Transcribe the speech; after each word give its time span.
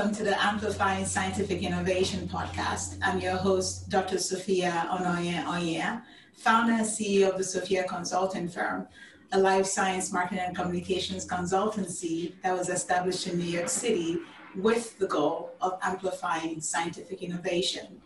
welcome 0.00 0.16
to 0.16 0.24
the 0.24 0.42
Amplifying 0.42 1.04
Scientific 1.04 1.62
Innovation 1.62 2.26
podcast. 2.26 2.96
I'm 3.02 3.20
your 3.20 3.36
host, 3.36 3.90
Dr. 3.90 4.16
Sophia 4.16 4.88
Ononye-Onyia, 4.90 6.00
founder 6.32 6.72
and 6.72 6.86
CEO 6.86 7.28
of 7.28 7.36
the 7.36 7.44
Sophia 7.44 7.84
Consulting 7.84 8.48
Firm, 8.48 8.88
a 9.32 9.38
life 9.38 9.66
science 9.66 10.10
marketing 10.10 10.42
and 10.46 10.56
communications 10.56 11.28
consultancy 11.28 12.32
that 12.42 12.56
was 12.56 12.70
established 12.70 13.26
in 13.26 13.36
New 13.36 13.44
York 13.44 13.68
City 13.68 14.20
with 14.56 14.98
the 14.98 15.06
goal 15.06 15.52
of 15.60 15.78
amplifying 15.82 16.62
scientific 16.62 17.22
innovation. 17.22 18.00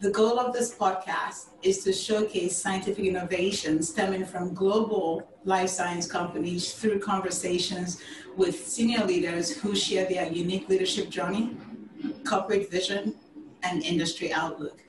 The 0.00 0.10
goal 0.10 0.38
of 0.38 0.52
this 0.52 0.74
podcast 0.74 1.50
is 1.62 1.84
to 1.84 1.92
showcase 1.92 2.56
scientific 2.56 3.04
innovation 3.04 3.82
stemming 3.82 4.26
from 4.26 4.52
global 4.52 5.26
life 5.44 5.70
science 5.70 6.06
companies 6.06 6.74
through 6.74 6.98
conversations 6.98 8.02
with 8.36 8.66
senior 8.66 9.04
leaders 9.04 9.56
who 9.56 9.74
share 9.74 10.06
their 10.06 10.30
unique 10.30 10.68
leadership 10.68 11.08
journey, 11.08 11.56
corporate 12.26 12.70
vision, 12.70 13.14
and 13.62 13.82
industry 13.84 14.32
outlook. 14.32 14.82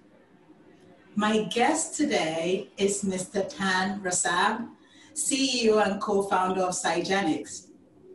My 1.16 1.44
guest 1.44 1.96
today 1.96 2.70
is 2.78 3.04
Mr. 3.04 3.48
Tan 3.48 4.02
Rasab, 4.02 4.68
CEO 5.14 5.86
and 5.86 6.02
co-founder 6.02 6.62
of 6.62 6.74
Cygenics, 6.74 7.68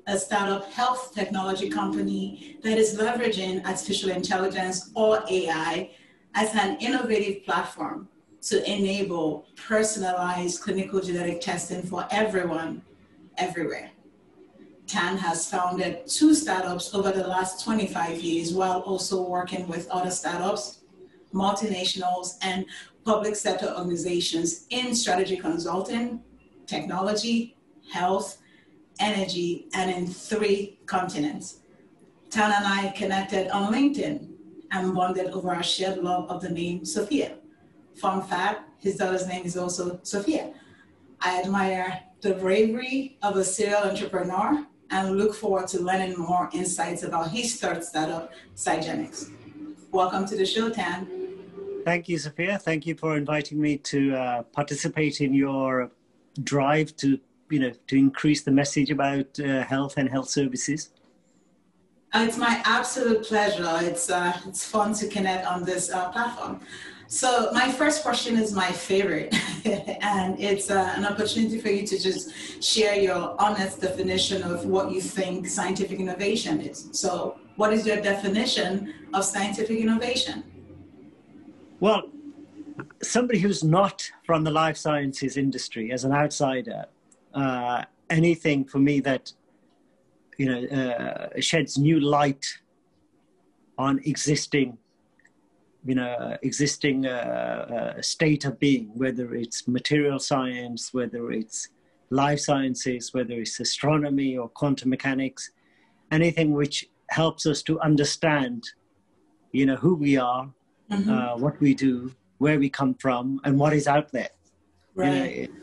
a 0.07 0.19
startup 0.19 0.71
health 0.73 1.15
technology 1.15 1.71
company 1.71 2.59
that 2.63 2.77
is 2.77 2.99
leveraging 2.99 3.65
artificial 3.65 4.11
intelligence 4.11 4.91
or 4.95 5.23
AI 5.31 5.91
as 6.35 6.55
an 6.55 6.77
innovative 6.81 7.45
platform 7.45 8.09
to 8.43 8.71
enable 8.71 9.47
personalized 9.57 10.63
clinical 10.63 11.01
genetic 11.01 11.41
testing 11.41 11.83
for 11.83 12.07
everyone, 12.11 12.83
everywhere. 13.37 13.91
Tan 14.87 15.17
has 15.19 15.49
founded 15.49 16.07
two 16.07 16.35
startups 16.35 16.95
over 16.95 17.13
the 17.13 17.27
last 17.27 17.65
25 17.65 18.21
years 18.21 18.53
while 18.53 18.81
also 18.81 19.23
working 19.23 19.69
with 19.69 19.89
other 19.91 20.11
startups, 20.11 20.81
multinationals, 21.33 22.37
and 22.43 22.67
public 23.05 23.37
sector 23.37 23.73
organizations 23.77 24.67
in 24.71 24.95
strategy 24.95 25.37
consulting, 25.37 26.21
technology, 26.67 27.57
health, 27.93 28.39
energy, 28.99 29.69
and 29.75 29.91
in 29.91 30.07
three 30.07 30.79
continents. 30.87 31.61
Tan 32.31 32.53
and 32.53 32.67
I 32.67 32.93
connected 32.97 33.49
on 33.51 33.73
LinkedIn 33.73 34.30
and 34.71 34.95
bonded 34.95 35.31
over 35.33 35.51
our 35.55 35.63
shared 35.63 35.99
love 35.99 36.31
of 36.31 36.41
the 36.41 36.49
name 36.49 36.85
Sophia. 36.85 37.37
Fun 37.95 38.23
fact, 38.23 38.69
his 38.79 38.97
daughter's 38.97 39.27
name 39.27 39.45
is 39.45 39.57
also 39.57 40.01
Sophia. 40.03 40.53
I 41.21 41.43
admire 41.43 42.01
the 42.21 42.35
bravery 42.35 43.19
of 43.23 43.37
a 43.37 43.45
serial 43.45 43.83
entrepreneur 43.83 44.67
and 44.91 45.17
look 45.17 45.35
forward 45.35 45.69
to 45.69 45.81
learning 45.81 46.19
more 46.19 46.49
insights 46.53 47.03
about 47.03 47.31
his 47.31 47.61
third 47.61 47.85
startup, 47.85 48.33
Cygenics. 48.57 49.31
Welcome 49.93 50.27
to 50.27 50.37
the 50.37 50.47
show, 50.47 50.71
Tan. 50.71 51.07
Thank 51.85 52.09
you, 52.09 52.19
Sophia. 52.19 52.59
Thank 52.59 52.87
you 52.87 52.95
for 52.95 53.17
inviting 53.17 53.61
me 53.61 53.79
to 53.79 54.15
uh, 54.15 54.43
participate 54.43 55.21
in 55.21 55.33
your 55.35 55.91
drive 56.45 56.97
to, 56.97 57.19
you 57.51 57.59
know, 57.59 57.73
to 57.89 57.97
increase 57.97 58.43
the 58.43 58.51
message 58.51 58.91
about 58.91 59.39
uh, 59.41 59.63
health 59.65 59.95
and 59.97 60.09
health 60.09 60.29
services. 60.29 60.91
Uh, 62.13 62.25
it's 62.27 62.37
my 62.37 62.61
absolute 62.65 63.23
pleasure. 63.23 63.79
It's 63.83 64.11
uh, 64.11 64.37
it's 64.47 64.65
fun 64.65 64.95
to 64.95 65.07
connect 65.07 65.47
on 65.47 65.65
this 65.65 65.91
uh, 65.91 66.11
platform. 66.11 66.61
So 67.07 67.51
my 67.53 67.71
first 67.71 68.03
question 68.03 68.37
is 68.37 68.53
my 68.53 68.71
favorite, 68.71 69.35
and 69.65 70.39
it's 70.41 70.71
uh, 70.71 70.93
an 70.97 71.05
opportunity 71.05 71.59
for 71.61 71.69
you 71.69 71.87
to 71.87 71.99
just 71.99 72.63
share 72.63 72.97
your 72.97 73.35
honest 73.41 73.81
definition 73.81 74.43
of 74.43 74.65
what 74.65 74.91
you 74.93 75.01
think 75.01 75.47
scientific 75.47 75.99
innovation 76.01 76.61
is. 76.61 76.89
So, 76.93 77.39
what 77.57 77.73
is 77.73 77.87
your 77.87 78.01
definition 78.01 78.95
of 79.15 79.25
scientific 79.25 79.79
innovation? 79.79 80.45
Well, 81.79 82.03
somebody 83.03 83.39
who's 83.39 83.63
not 83.63 84.09
from 84.25 84.43
the 84.45 84.51
life 84.51 84.77
sciences 84.77 85.37
industry, 85.37 85.93
as 85.93 86.05
an 86.05 86.13
outsider, 86.13 86.87
uh, 87.35 87.85
anything 88.09 88.65
for 88.65 88.79
me 88.79 89.01
that 89.01 89.33
you 90.41 90.47
know 90.51 90.61
uh, 90.79 91.41
sheds 91.49 91.73
new 91.89 91.99
light 92.01 92.45
on 93.77 94.01
existing 94.13 94.79
you 95.85 95.95
know, 95.95 96.37
existing 96.43 97.07
uh, 97.07 97.95
uh, 97.97 98.03
state 98.03 98.45
of 98.45 98.59
being, 98.59 98.91
whether 98.95 99.35
it's 99.35 99.67
material 99.67 100.19
science, 100.19 100.93
whether 100.93 101.33
it's 101.33 101.69
life 102.11 102.41
sciences, 102.41 103.15
whether 103.15 103.35
it's 103.35 103.61
astronomy 103.61 104.37
or 104.37 104.49
quantum 104.49 104.91
mechanics, 104.91 105.51
anything 106.11 106.53
which 106.53 106.89
helps 107.09 107.47
us 107.47 107.63
to 107.63 107.81
understand, 107.81 108.65
you 109.53 109.65
know, 109.65 109.77
who 109.77 109.95
we 109.95 110.17
are, 110.17 110.51
mm-hmm. 110.91 111.11
uh, 111.11 111.37
what 111.37 111.59
we 111.61 111.75
do, 111.75 112.13
where 112.39 112.59
we 112.59 112.69
come 112.69 112.95
from, 112.95 113.41
and 113.45 113.59
what 113.59 113.73
is 113.73 113.87
out 113.87 114.13
there. 114.13 114.31
Right. 114.95 115.09
You 115.09 115.49
know, 115.49 115.55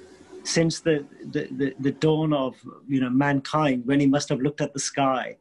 since 0.47 0.79
the, 0.79 1.05
the, 1.25 1.47
the, 1.51 1.75
the 1.79 1.91
dawn 1.91 2.31
of 2.33 2.55
you 2.87 3.01
know 3.01 3.09
mankind, 3.09 3.85
when 3.85 3.99
he 3.99 4.07
must 4.07 4.29
have 4.29 4.39
looked 4.39 4.61
at 4.61 4.73
the 4.73 4.79
sky 4.79 5.37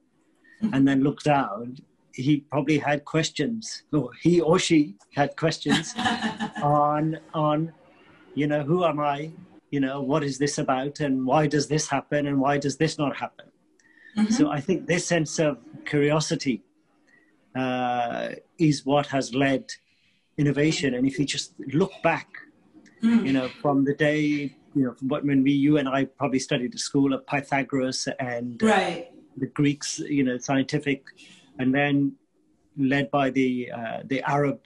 and 0.72 0.88
then 0.88 1.02
looked 1.02 1.24
down, 1.24 1.76
he 2.12 2.38
probably 2.50 2.78
had 2.78 3.04
questions, 3.04 3.84
or 3.92 4.10
he 4.22 4.40
or 4.40 4.58
she 4.58 4.96
had 5.14 5.36
questions 5.36 5.94
on 6.62 7.18
on, 7.34 7.72
you 8.34 8.46
know, 8.46 8.62
who 8.62 8.84
am 8.84 8.98
I? 9.00 9.30
You 9.70 9.80
know, 9.80 10.00
what 10.00 10.24
is 10.24 10.38
this 10.38 10.58
about, 10.58 11.00
and 11.00 11.24
why 11.24 11.46
does 11.46 11.68
this 11.68 11.88
happen, 11.88 12.26
and 12.26 12.40
why 12.40 12.58
does 12.58 12.76
this 12.76 12.98
not 12.98 13.16
happen? 13.16 13.46
Mm-hmm. 14.16 14.32
So 14.32 14.50
I 14.50 14.60
think 14.60 14.86
this 14.86 15.06
sense 15.06 15.38
of 15.38 15.58
curiosity 15.84 16.62
uh, 17.54 18.30
is 18.58 18.84
what 18.84 19.06
has 19.08 19.34
led 19.34 19.64
innovation. 20.38 20.94
And 20.94 21.06
if 21.06 21.18
you 21.18 21.24
just 21.24 21.52
look 21.72 21.92
back, 22.02 22.28
mm. 23.02 23.26
you 23.26 23.32
know, 23.32 23.48
from 23.60 23.84
the 23.84 23.94
day 23.94 24.56
you 24.76 24.84
know, 24.84 25.18
when 25.22 25.42
we, 25.42 25.52
you 25.52 25.78
and 25.78 25.88
I 25.88 26.04
probably 26.04 26.38
studied 26.38 26.74
at 26.74 26.80
school 26.80 27.14
of 27.14 27.26
Pythagoras 27.26 28.06
and 28.20 28.62
right. 28.62 29.08
uh, 29.10 29.16
the 29.38 29.46
Greeks, 29.46 29.98
you 30.00 30.22
know, 30.22 30.36
scientific 30.36 31.02
and 31.58 31.74
then 31.74 32.12
led 32.76 33.10
by 33.10 33.30
the 33.30 33.70
uh, 33.72 34.00
the 34.04 34.20
Arab 34.22 34.60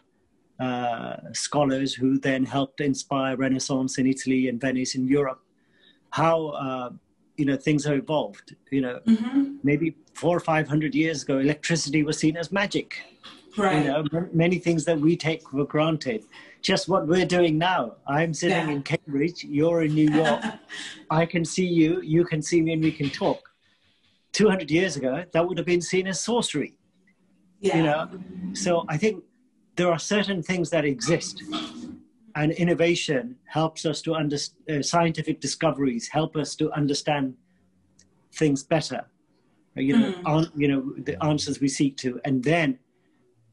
uh, 0.59 1.17
scholars 1.33 1.95
who 1.95 2.19
then 2.19 2.45
helped 2.45 2.81
inspire 2.81 3.37
Renaissance 3.37 3.99
in 3.99 4.07
Italy 4.07 4.49
and 4.49 4.61
Venice 4.61 4.95
in 4.97 5.07
Europe. 5.07 5.41
How 6.11 6.49
uh, 6.49 6.91
you 7.37 7.45
know 7.45 7.57
things 7.57 7.85
have 7.85 7.97
evolved. 7.97 8.57
You 8.71 8.81
know, 8.81 9.01
mm-hmm. 9.07 9.57
maybe 9.63 9.97
four 10.15 10.37
or 10.37 10.41
five 10.41 10.67
hundred 10.69 10.95
years 10.95 11.23
ago, 11.23 11.39
electricity 11.39 12.03
was 12.03 12.19
seen 12.19 12.37
as 12.37 12.51
magic. 12.51 13.01
Right. 13.57 13.85
You 13.85 13.85
know, 13.85 14.29
many 14.33 14.59
things 14.59 14.85
that 14.85 14.99
we 14.99 15.17
take 15.17 15.49
for 15.49 15.65
granted. 15.65 16.25
Just 16.63 16.89
what 16.89 17.07
we're 17.07 17.27
doing 17.27 17.59
now. 17.59 17.97
I'm 18.07 18.35
sitting 18.35 18.69
yeah. 18.69 18.71
in 18.71 18.83
Cambridge. 18.83 19.45
You're 19.45 19.83
in 19.83 19.95
New 19.95 20.11
York. 20.11 20.43
I 21.11 21.27
can 21.27 21.45
see 21.45 21.67
you. 21.67 22.01
You 22.03 22.25
can 22.25 22.43
see 22.43 22.61
me, 22.61 22.75
and 22.75 22.83
we 22.83 22.93
can 22.93 23.11
talk. 23.11 23.51
200 24.33 24.71
years 24.71 24.97
ago, 24.97 25.25
that 25.33 25.47
would 25.47 25.59
have 25.59 25.67
been 25.67 25.81
seen 25.81 26.07
as 26.07 26.21
sorcery. 26.21 26.75
Yeah. 27.61 27.77
You 27.77 27.83
know, 27.83 28.09
so 28.55 28.85
I 28.89 28.97
think 28.97 29.25
there 29.77 29.91
are 29.91 29.99
certain 29.99 30.43
things 30.43 30.71
that 30.71 30.85
exist, 30.85 31.43
and 32.35 32.53
innovation 32.53 33.37
helps 33.47 33.85
us 33.85 34.01
to 34.03 34.15
understand. 34.15 34.57
Uh, 34.71 34.83
scientific 34.83 35.41
discoveries 35.41 36.09
help 36.09 36.37
us 36.37 36.55
to 36.57 36.73
understand 36.73 37.35
things 38.35 38.63
better. 38.63 39.05
You 39.77 39.99
know, 39.99 40.13
mm. 40.13 40.27
on, 40.27 40.51
you 40.55 40.69
know 40.69 40.95
the 40.99 41.23
answers 41.23 41.61
we 41.61 41.69
seek 41.69 41.97
to, 41.99 42.21
and 42.25 42.43
then 42.43 42.79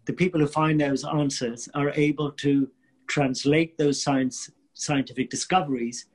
the 0.06 0.14
people 0.14 0.40
who 0.40 0.48
find 0.48 0.80
those 0.80 1.04
answers 1.04 1.70
are 1.74 1.92
able 1.92 2.32
to 2.32 2.70
translate 3.08 3.78
those 3.78 4.02
science 4.02 4.50
scientific 4.74 5.30
discoveries 5.30 6.06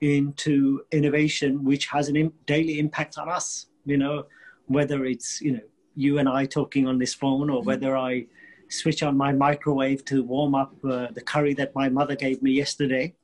into 0.00 0.82
innovation, 0.92 1.64
which 1.64 1.86
has 1.86 2.08
a 2.08 2.14
Im- 2.14 2.32
daily 2.46 2.78
impact 2.78 3.18
on 3.18 3.28
us. 3.28 3.66
You 3.84 3.98
know, 3.98 4.26
whether 4.66 5.04
it's 5.04 5.40
you 5.40 5.52
know 5.52 5.60
you 5.94 6.18
and 6.18 6.28
I 6.28 6.46
talking 6.46 6.86
on 6.86 6.98
this 6.98 7.14
phone, 7.14 7.50
or 7.50 7.58
mm-hmm. 7.58 7.66
whether 7.66 7.96
I 7.96 8.26
switch 8.68 9.02
on 9.02 9.16
my 9.16 9.32
microwave 9.32 10.04
to 10.04 10.22
warm 10.22 10.54
up 10.54 10.74
uh, 10.84 11.08
the 11.12 11.22
curry 11.22 11.54
that 11.54 11.74
my 11.74 11.88
mother 11.88 12.14
gave 12.14 12.42
me 12.42 12.52
yesterday. 12.52 13.14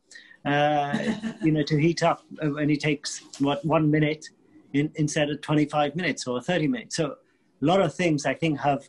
Uh, 0.45 1.15
you 1.43 1.53
know, 1.53 1.63
to 1.63 1.77
heat 1.79 2.03
up, 2.03 2.23
uh, 2.43 2.55
and 2.57 2.71
it 2.71 2.81
takes 2.81 3.23
what 3.39 3.65
one 3.65 3.91
minute 3.91 4.29
in, 4.75 4.93
instead 4.97 5.31
of 5.31 5.41
25 5.41 5.97
minutes 5.97 6.27
or 6.27 6.41
30 6.43 6.69
minutes. 6.69 6.97
So 6.97 7.07
a 7.07 7.17
lot 7.65 7.81
of 7.81 7.95
things 7.95 8.27
I 8.27 8.35
think 8.35 8.61
have 8.61 8.89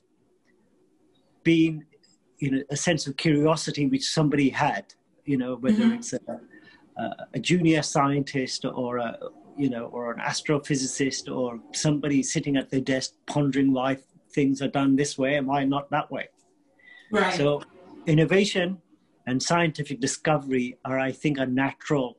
been, 1.44 1.86
you 2.40 2.52
know, 2.52 2.64
a 2.70 2.76
sense 2.76 3.08
of 3.08 3.18
curiosity 3.18 3.88
which 3.88 4.06
somebody 4.06 4.50
had. 4.50 4.94
You 5.26 5.38
know, 5.38 5.56
whether 5.56 5.84
mm-hmm. 5.84 5.94
it's 5.94 6.14
a, 6.14 6.20
a, 7.34 7.40
junior 7.40 7.82
scientist 7.82 8.64
or 8.64 8.98
a 8.98 9.18
you 9.58 9.70
know, 9.70 9.86
or 9.86 10.12
an 10.12 10.20
astrophysicist 10.20 11.34
or 11.34 11.60
somebody 11.74 12.22
sitting 12.22 12.58
at 12.58 12.70
their 12.70 12.82
desk 12.82 13.14
pondering 13.26 13.72
why 13.72 13.98
things 14.32 14.62
are 14.62 14.68
done 14.68 14.96
this 14.96 15.18
way 15.18 15.36
and 15.36 15.48
why 15.48 15.64
not 15.64 15.90
that 15.92 16.12
way. 16.12 16.28
Right. 17.12 17.34
So 17.34 17.62
innovation 18.06 18.82
and 19.28 19.42
scientific 19.42 20.00
discovery 20.00 20.78
are, 20.84 21.00
I 21.00 21.12
think, 21.12 21.40
a 21.40 21.46
natural 21.46 22.18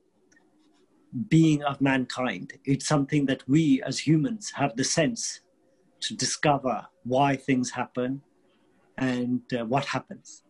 being 1.29 1.63
of 1.63 1.81
mankind. 1.81 2.55
It's 2.65 2.87
something 2.87 3.27
that 3.27 3.47
we 3.49 3.83
as 3.83 3.99
humans 3.99 4.53
have 4.55 4.77
the 4.77 4.85
sense 4.85 5.41
to 6.01 6.15
discover 6.15 6.87
why 7.05 7.37
things 7.37 7.71
happen 7.71 8.23
and 8.99 9.43
uh, 9.53 9.65
what 9.65 9.85
happens. 9.85 10.43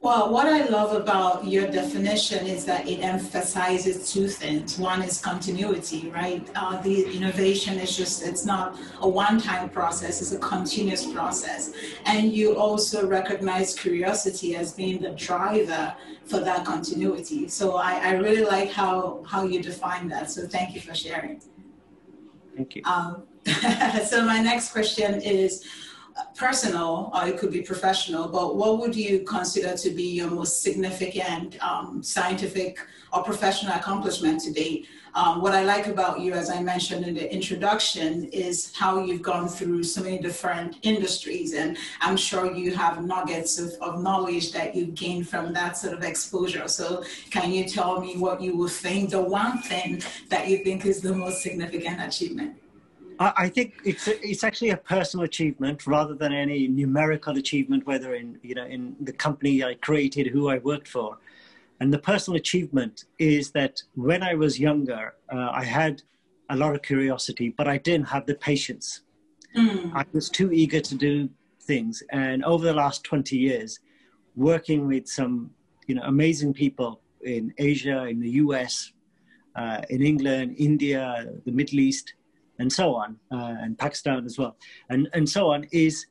Well, 0.00 0.32
what 0.32 0.46
I 0.46 0.64
love 0.66 0.94
about 0.94 1.44
your 1.44 1.66
definition 1.66 2.46
is 2.46 2.64
that 2.66 2.86
it 2.88 3.00
emphasizes 3.00 4.12
two 4.12 4.28
things. 4.28 4.78
One 4.78 5.02
is 5.02 5.20
continuity, 5.20 6.08
right? 6.10 6.48
Uh, 6.54 6.80
the 6.82 7.04
innovation 7.16 7.80
is 7.80 7.96
just, 7.96 8.22
it's 8.22 8.44
not 8.44 8.78
a 9.00 9.08
one 9.08 9.40
time 9.40 9.68
process, 9.68 10.22
it's 10.22 10.30
a 10.30 10.38
continuous 10.38 11.04
process. 11.12 11.72
And 12.04 12.32
you 12.32 12.56
also 12.56 13.08
recognize 13.08 13.74
curiosity 13.76 14.54
as 14.54 14.72
being 14.72 15.02
the 15.02 15.10
driver 15.10 15.92
for 16.26 16.38
that 16.40 16.64
continuity. 16.64 17.48
So 17.48 17.74
I, 17.74 17.94
I 17.94 18.12
really 18.12 18.44
like 18.44 18.70
how, 18.70 19.24
how 19.26 19.42
you 19.42 19.60
define 19.60 20.06
that. 20.10 20.30
So 20.30 20.46
thank 20.46 20.76
you 20.76 20.80
for 20.80 20.94
sharing. 20.94 21.42
Thank 22.54 22.76
you. 22.76 22.82
Um, 22.84 23.24
so 24.06 24.24
my 24.24 24.40
next 24.40 24.70
question 24.70 25.20
is, 25.22 25.64
personal 26.36 27.10
or 27.14 27.26
it 27.26 27.38
could 27.38 27.52
be 27.52 27.62
professional, 27.62 28.28
but 28.28 28.56
what 28.56 28.78
would 28.78 28.94
you 28.94 29.20
consider 29.20 29.76
to 29.76 29.90
be 29.90 30.04
your 30.04 30.30
most 30.30 30.62
significant 30.62 31.62
um, 31.62 32.02
scientific 32.02 32.78
or 33.12 33.22
professional 33.22 33.72
accomplishment 33.74 34.40
to 34.42 34.52
date? 34.52 34.86
Um, 35.14 35.40
what 35.40 35.52
I 35.52 35.64
like 35.64 35.86
about 35.86 36.20
you, 36.20 36.32
as 36.32 36.50
I 36.50 36.62
mentioned 36.62 37.04
in 37.04 37.14
the 37.14 37.32
introduction, 37.32 38.24
is 38.26 38.72
how 38.76 39.02
you've 39.02 39.22
gone 39.22 39.48
through 39.48 39.82
so 39.82 40.02
many 40.02 40.18
different 40.18 40.76
industries. 40.82 41.54
And 41.54 41.76
I'm 42.00 42.16
sure 42.16 42.52
you 42.52 42.74
have 42.76 43.04
nuggets 43.04 43.58
of, 43.58 43.72
of 43.80 44.02
knowledge 44.02 44.52
that 44.52 44.74
you've 44.74 44.94
gained 44.94 45.28
from 45.28 45.52
that 45.54 45.76
sort 45.76 45.94
of 45.94 46.04
exposure. 46.04 46.68
So, 46.68 47.02
can 47.30 47.52
you 47.52 47.68
tell 47.68 48.00
me 48.00 48.16
what 48.16 48.40
you 48.40 48.56
would 48.58 48.70
think, 48.70 49.10
the 49.10 49.20
one 49.20 49.58
thing 49.62 50.02
that 50.28 50.46
you 50.48 50.58
think 50.58 50.84
is 50.84 51.00
the 51.00 51.14
most 51.14 51.42
significant 51.42 52.00
achievement? 52.00 52.56
I 53.20 53.48
think 53.48 53.80
it's 53.84 54.06
it's 54.06 54.44
actually 54.44 54.70
a 54.70 54.76
personal 54.76 55.24
achievement 55.24 55.86
rather 55.86 56.14
than 56.14 56.32
any 56.32 56.68
numerical 56.68 57.36
achievement, 57.36 57.86
whether 57.86 58.14
in 58.14 58.38
you 58.42 58.54
know 58.54 58.64
in 58.64 58.94
the 59.00 59.12
company 59.12 59.64
I 59.64 59.74
created, 59.74 60.28
who 60.28 60.48
I 60.48 60.58
worked 60.58 60.86
for, 60.86 61.18
and 61.80 61.92
the 61.92 61.98
personal 61.98 62.36
achievement 62.38 63.04
is 63.18 63.50
that 63.52 63.82
when 63.94 64.22
I 64.22 64.34
was 64.34 64.60
younger, 64.60 65.14
uh, 65.32 65.50
I 65.52 65.64
had 65.64 66.02
a 66.50 66.56
lot 66.56 66.74
of 66.74 66.82
curiosity, 66.82 67.48
but 67.56 67.66
I 67.66 67.78
didn't 67.78 68.06
have 68.08 68.24
the 68.26 68.34
patience. 68.34 69.00
Mm. 69.56 69.92
I 69.94 70.04
was 70.12 70.30
too 70.30 70.52
eager 70.52 70.80
to 70.80 70.94
do 70.94 71.28
things, 71.62 72.02
and 72.12 72.44
over 72.44 72.64
the 72.64 72.74
last 72.74 73.02
twenty 73.02 73.36
years, 73.36 73.80
working 74.36 74.86
with 74.86 75.08
some 75.08 75.50
you 75.88 75.96
know 75.96 76.02
amazing 76.02 76.54
people 76.54 77.00
in 77.22 77.52
Asia, 77.58 78.04
in 78.04 78.20
the 78.20 78.30
U.S., 78.44 78.92
uh, 79.56 79.80
in 79.90 80.02
England, 80.02 80.54
India, 80.56 81.26
the 81.44 81.50
Middle 81.50 81.80
East 81.80 82.14
and 82.58 82.72
so 82.72 82.94
on, 82.94 83.16
uh, 83.32 83.54
and 83.62 83.78
Pakistan 83.78 84.24
as 84.24 84.38
well, 84.38 84.56
and 84.90 85.08
and 85.12 85.28
so 85.28 85.50
on, 85.50 85.66
is 85.72 86.06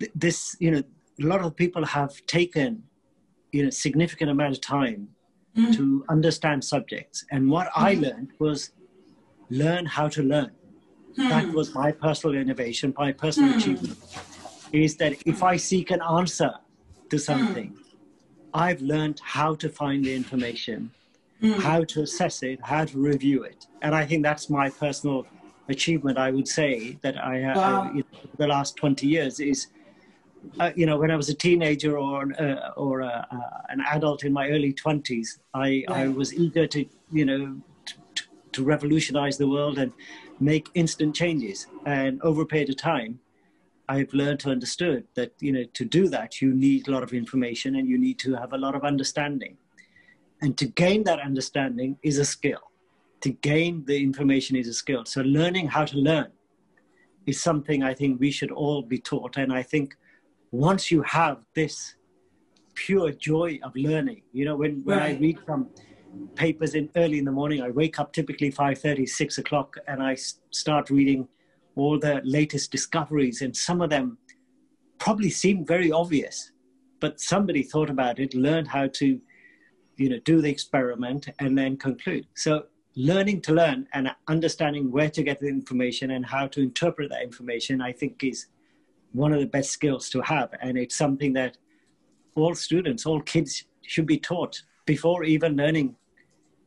th- 0.00 0.12
this 0.14 0.56
you 0.60 0.70
know 0.70 0.82
a 1.20 1.26
lot 1.26 1.40
of 1.42 1.54
people 1.54 1.84
have 1.84 2.14
taken 2.26 2.82
you 3.52 3.64
know 3.64 3.70
significant 3.70 4.30
amount 4.30 4.52
of 4.54 4.60
time 4.60 5.08
mm. 5.56 5.74
to 5.76 6.04
understand 6.08 6.64
subjects, 6.64 7.24
and 7.30 7.50
what 7.50 7.66
mm. 7.68 7.72
I 7.88 7.94
learned 7.94 8.30
was 8.38 8.70
learn 9.50 9.86
how 9.86 10.08
to 10.08 10.22
learn. 10.22 10.50
Mm. 11.18 11.28
That 11.28 11.52
was 11.52 11.74
my 11.74 11.92
personal 11.92 12.34
innovation, 12.36 12.94
my 12.96 13.12
personal 13.12 13.52
hmm. 13.52 13.58
achievement. 13.58 13.98
Is 14.72 14.96
that 14.96 15.12
if 15.26 15.42
I 15.42 15.58
seek 15.58 15.90
an 15.90 16.00
answer 16.00 16.54
to 17.10 17.18
something, 17.18 17.68
hmm. 17.68 17.80
I've 18.54 18.80
learned 18.80 19.20
how 19.22 19.54
to 19.56 19.68
find 19.68 20.02
the 20.02 20.14
information, 20.14 20.90
hmm. 21.40 21.52
how 21.52 21.84
to 21.84 22.02
assess 22.02 22.42
it, 22.42 22.60
how 22.62 22.86
to 22.86 22.98
review 22.98 23.42
it. 23.42 23.66
And 23.82 23.94
I 23.94 24.06
think 24.06 24.22
that's 24.22 24.48
my 24.48 24.70
personal 24.70 25.26
achievement 25.68 26.18
I 26.18 26.30
would 26.30 26.48
say 26.48 26.98
that 27.02 27.22
I 27.22 27.38
have 27.38 27.56
wow. 27.56 27.90
you 27.94 28.04
know, 28.12 28.18
the 28.36 28.46
last 28.46 28.76
20 28.76 29.06
years 29.06 29.40
is 29.40 29.68
uh, 30.58 30.72
you 30.74 30.86
know 30.86 30.96
when 30.98 31.10
I 31.10 31.16
was 31.16 31.28
a 31.28 31.34
teenager 31.34 31.98
or 31.98 32.32
uh, 32.40 32.70
or 32.76 33.02
uh, 33.02 33.24
an 33.68 33.80
adult 33.90 34.24
in 34.24 34.32
my 34.32 34.48
early 34.48 34.72
20s 34.72 35.38
I 35.54 35.60
right. 35.60 35.84
I 35.90 36.08
was 36.08 36.34
eager 36.34 36.66
to 36.66 36.84
you 37.12 37.24
know 37.24 37.60
to, 37.86 38.24
to 38.52 38.64
revolutionize 38.64 39.38
the 39.38 39.48
world 39.48 39.78
and 39.78 39.92
make 40.40 40.68
instant 40.74 41.14
changes 41.14 41.66
and 41.86 42.20
over 42.22 42.42
a 42.42 42.46
period 42.46 42.70
of 42.70 42.76
time 42.76 43.20
I've 43.88 44.12
learned 44.12 44.40
to 44.40 44.50
understood 44.50 45.04
that 45.14 45.32
you 45.40 45.52
know 45.52 45.64
to 45.74 45.84
do 45.84 46.08
that 46.08 46.40
you 46.40 46.52
need 46.52 46.88
a 46.88 46.90
lot 46.90 47.04
of 47.04 47.12
information 47.12 47.76
and 47.76 47.88
you 47.88 47.98
need 47.98 48.18
to 48.20 48.34
have 48.34 48.52
a 48.52 48.58
lot 48.58 48.74
of 48.74 48.82
understanding 48.84 49.56
and 50.40 50.58
to 50.58 50.66
gain 50.66 51.04
that 51.04 51.20
understanding 51.20 51.98
is 52.02 52.18
a 52.18 52.24
skill 52.24 52.71
to 53.22 53.30
gain 53.30 53.84
the 53.86 54.02
information 54.02 54.56
is 54.56 54.68
a 54.68 54.74
skill. 54.74 55.04
So 55.04 55.22
learning 55.22 55.68
how 55.68 55.84
to 55.84 55.96
learn 55.96 56.30
is 57.26 57.40
something 57.40 57.82
I 57.82 57.94
think 57.94 58.20
we 58.20 58.30
should 58.30 58.50
all 58.50 58.82
be 58.82 58.98
taught. 58.98 59.36
And 59.36 59.52
I 59.52 59.62
think 59.62 59.96
once 60.50 60.90
you 60.90 61.02
have 61.02 61.38
this 61.54 61.94
pure 62.74 63.12
joy 63.12 63.60
of 63.62 63.74
learning, 63.76 64.22
you 64.32 64.44
know, 64.44 64.56
when, 64.56 64.82
when 64.84 64.98
right. 64.98 65.16
I 65.16 65.20
read 65.20 65.38
from 65.46 65.68
papers 66.34 66.74
in 66.74 66.90
early 66.96 67.18
in 67.18 67.24
the 67.24 67.32
morning, 67.32 67.62
I 67.62 67.70
wake 67.70 67.98
up 68.00 68.12
typically 68.12 68.50
5.30, 68.50 69.08
6 69.08 69.38
o'clock, 69.38 69.76
and 69.86 70.02
I 70.02 70.16
start 70.50 70.90
reading 70.90 71.28
all 71.76 71.98
the 71.98 72.20
latest 72.24 72.72
discoveries. 72.72 73.40
And 73.40 73.56
some 73.56 73.80
of 73.80 73.90
them 73.90 74.18
probably 74.98 75.30
seem 75.30 75.64
very 75.64 75.92
obvious, 75.92 76.50
but 77.00 77.20
somebody 77.20 77.62
thought 77.62 77.88
about 77.88 78.18
it, 78.18 78.34
learned 78.34 78.68
how 78.68 78.88
to, 78.88 79.20
you 79.96 80.08
know, 80.08 80.18
do 80.24 80.40
the 80.40 80.50
experiment 80.50 81.28
and 81.38 81.56
then 81.56 81.76
conclude. 81.76 82.26
So 82.34 82.64
learning 82.94 83.40
to 83.42 83.54
learn 83.54 83.88
and 83.94 84.10
understanding 84.28 84.90
where 84.90 85.08
to 85.10 85.22
get 85.22 85.40
the 85.40 85.48
information 85.48 86.10
and 86.10 86.26
how 86.26 86.46
to 86.46 86.60
interpret 86.60 87.10
that 87.10 87.22
information, 87.22 87.80
I 87.80 87.92
think 87.92 88.22
is 88.22 88.46
one 89.12 89.32
of 89.32 89.40
the 89.40 89.46
best 89.46 89.70
skills 89.70 90.10
to 90.10 90.20
have. 90.22 90.50
And 90.60 90.76
it's 90.78 90.96
something 90.96 91.32
that 91.34 91.56
all 92.34 92.54
students, 92.54 93.06
all 93.06 93.20
kids 93.20 93.64
should 93.82 94.06
be 94.06 94.18
taught 94.18 94.62
before 94.86 95.24
even 95.24 95.56
learning, 95.56 95.96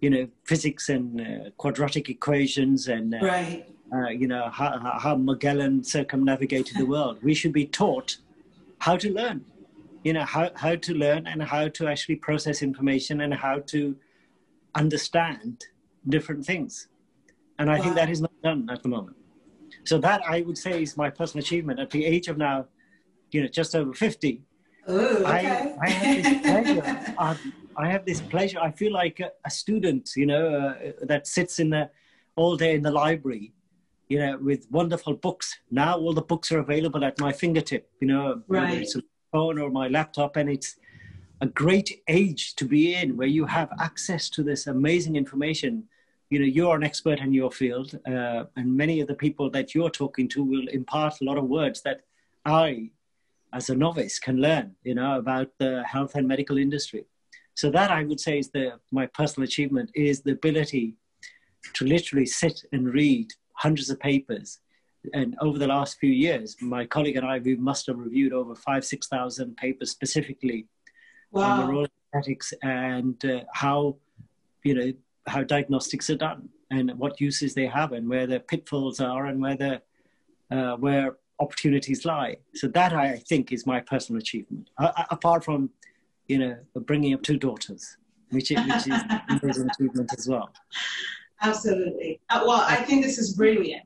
you 0.01 0.09
know, 0.09 0.27
physics 0.43 0.89
and 0.89 1.21
uh, 1.21 1.49
quadratic 1.57 2.09
equations 2.09 2.87
and, 2.87 3.13
uh, 3.15 3.19
right. 3.21 3.65
uh, 3.93 4.09
you 4.09 4.27
know, 4.27 4.49
how, 4.49 4.79
how 4.99 5.15
Magellan 5.15 5.83
circumnavigated 5.83 6.77
the 6.77 6.85
world. 6.85 7.19
We 7.23 7.33
should 7.33 7.53
be 7.53 7.65
taught 7.65 8.17
how 8.79 8.97
to 8.97 9.11
learn, 9.11 9.45
you 10.03 10.13
know, 10.13 10.23
how, 10.23 10.51
how 10.55 10.75
to 10.75 10.93
learn 10.93 11.27
and 11.27 11.41
how 11.41 11.67
to 11.67 11.87
actually 11.87 12.17
process 12.17 12.61
information 12.61 13.21
and 13.21 13.33
how 13.33 13.59
to 13.67 13.95
understand 14.75 15.65
different 16.07 16.45
things. 16.45 16.87
And 17.59 17.69
I 17.69 17.77
wow. 17.77 17.83
think 17.83 17.95
that 17.95 18.09
is 18.09 18.21
not 18.21 18.31
done 18.43 18.69
at 18.71 18.83
the 18.83 18.89
moment. 18.89 19.17
So 19.83 19.97
that 19.99 20.21
I 20.27 20.41
would 20.41 20.57
say 20.57 20.81
is 20.81 20.97
my 20.97 21.09
personal 21.09 21.43
achievement 21.43 21.79
at 21.79 21.89
the 21.89 22.05
age 22.05 22.27
of 22.27 22.37
now, 22.37 22.65
you 23.31 23.41
know, 23.41 23.47
just 23.47 23.75
over 23.75 23.93
50. 23.93 24.41
Ooh, 24.89 24.93
okay. 24.93 25.25
I, 25.25 25.85
I 25.85 25.89
have 25.89 26.23
this 26.23 26.41
pleasure. 26.83 27.15
Um, 27.17 27.53
I 27.77 27.91
have 27.91 28.05
this 28.05 28.21
pleasure. 28.21 28.59
I 28.59 28.71
feel 28.71 28.93
like 28.93 29.19
a, 29.19 29.31
a 29.45 29.49
student, 29.49 30.11
you 30.15 30.25
know, 30.25 30.47
uh, 30.47 30.91
that 31.03 31.27
sits 31.27 31.59
in 31.59 31.69
the 31.69 31.89
all 32.35 32.55
day 32.55 32.75
in 32.75 32.81
the 32.81 32.91
library, 32.91 33.53
you 34.07 34.19
know, 34.19 34.37
with 34.37 34.67
wonderful 34.71 35.13
books. 35.13 35.57
Now 35.71 35.97
all 35.97 36.13
the 36.13 36.21
books 36.21 36.51
are 36.51 36.59
available 36.59 37.03
at 37.03 37.19
my 37.19 37.31
fingertip, 37.31 37.89
you 37.99 38.07
know, 38.07 38.41
right. 38.47 38.81
it's 38.81 38.95
a 38.95 39.01
phone 39.31 39.59
or 39.59 39.69
my 39.69 39.87
laptop, 39.87 40.35
and 40.35 40.49
it's 40.49 40.77
a 41.41 41.47
great 41.47 42.01
age 42.07 42.55
to 42.55 42.65
be 42.65 42.95
in 42.95 43.17
where 43.17 43.27
you 43.27 43.45
have 43.45 43.69
access 43.79 44.29
to 44.29 44.43
this 44.43 44.67
amazing 44.67 45.15
information 45.15 45.83
you 46.35 46.41
know 46.41 46.53
you're 46.57 46.75
an 46.75 46.83
expert 46.83 47.19
in 47.19 47.31
your 47.31 47.49
field 47.49 47.97
uh, 48.13 48.43
and 48.57 48.67
many 48.83 48.99
of 48.99 49.07
the 49.07 49.19
people 49.25 49.49
that 49.49 49.73
you're 49.73 49.95
talking 50.01 50.27
to 50.27 50.43
will 50.43 50.67
impart 50.79 51.21
a 51.21 51.23
lot 51.23 51.37
of 51.37 51.45
words 51.45 51.81
that 51.83 52.01
i 52.43 52.89
as 53.53 53.69
a 53.69 53.75
novice 53.75 54.19
can 54.19 54.37
learn 54.47 54.75
you 54.83 54.95
know 54.99 55.17
about 55.17 55.47
the 55.59 55.71
health 55.93 56.15
and 56.15 56.27
medical 56.27 56.57
industry 56.57 57.05
so 57.53 57.71
that 57.71 57.89
i 57.89 58.03
would 58.03 58.19
say 58.19 58.37
is 58.37 58.49
the 58.49 58.65
my 58.91 59.05
personal 59.19 59.47
achievement 59.47 59.89
is 59.95 60.23
the 60.23 60.33
ability 60.39 60.85
to 61.73 61.85
literally 61.85 62.25
sit 62.25 62.57
and 62.73 62.93
read 63.01 63.27
hundreds 63.53 63.89
of 63.89 63.97
papers 63.97 64.59
and 65.13 65.37
over 65.39 65.57
the 65.57 65.71
last 65.75 65.97
few 65.99 66.13
years 66.27 66.57
my 66.59 66.83
colleague 66.85 67.15
and 67.15 67.25
i 67.25 67.39
we 67.39 67.55
must 67.55 67.87
have 67.87 67.97
reviewed 68.07 68.33
over 68.33 68.53
five 68.55 68.83
six 68.83 69.07
thousand 69.07 69.55
papers 69.55 69.89
specifically 69.89 70.67
wow. 71.31 71.43
on 71.43 71.59
the 71.59 71.71
role 71.71 71.85
of 71.85 71.91
genetics 72.11 72.53
and 72.61 73.23
uh, 73.23 73.39
how 73.53 73.95
you 74.65 74.75
know 74.77 74.91
how 75.27 75.43
diagnostics 75.43 76.09
are 76.09 76.15
done 76.15 76.49
and 76.71 76.93
what 76.97 77.19
uses 77.19 77.53
they 77.53 77.65
have 77.65 77.91
and 77.91 78.07
where 78.07 78.27
the 78.27 78.39
pitfalls 78.39 78.99
are 78.99 79.25
and 79.25 79.41
where 79.41 79.55
the 79.55 79.81
uh, 80.51 80.75
where 80.77 81.17
opportunities 81.39 82.05
lie. 82.05 82.37
So 82.53 82.67
that 82.69 82.93
I 82.93 83.17
think 83.17 83.51
is 83.51 83.65
my 83.65 83.79
personal 83.79 84.21
achievement. 84.21 84.69
Apart 84.79 85.43
from, 85.43 85.69
you 86.27 86.39
know, 86.39 86.57
bringing 86.75 87.13
up 87.13 87.23
two 87.23 87.37
daughters, 87.37 87.97
which 88.29 88.51
is, 88.51 88.59
which 88.59 88.87
is 88.87 88.87
an 89.57 89.69
achievement 89.69 90.11
as 90.17 90.27
well. 90.27 90.49
Absolutely. 91.41 92.21
Uh, 92.29 92.43
well, 92.45 92.63
I 92.67 92.75
think 92.77 93.03
this 93.03 93.17
is 93.17 93.33
brilliant. 93.33 93.83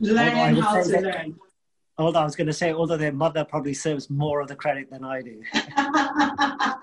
Learning 0.00 0.56
how 0.56 0.82
to 0.82 0.90
that, 0.90 1.02
learn. 1.02 1.36
Although 1.96 2.20
I 2.20 2.24
was 2.24 2.36
going 2.36 2.46
to 2.46 2.52
say, 2.52 2.72
although 2.72 2.96
their 2.96 3.12
mother 3.12 3.44
probably 3.44 3.74
serves 3.74 4.08
more 4.08 4.40
of 4.40 4.46
the 4.46 4.54
credit 4.54 4.88
than 4.90 5.02
I 5.02 5.20
do. 5.22 5.42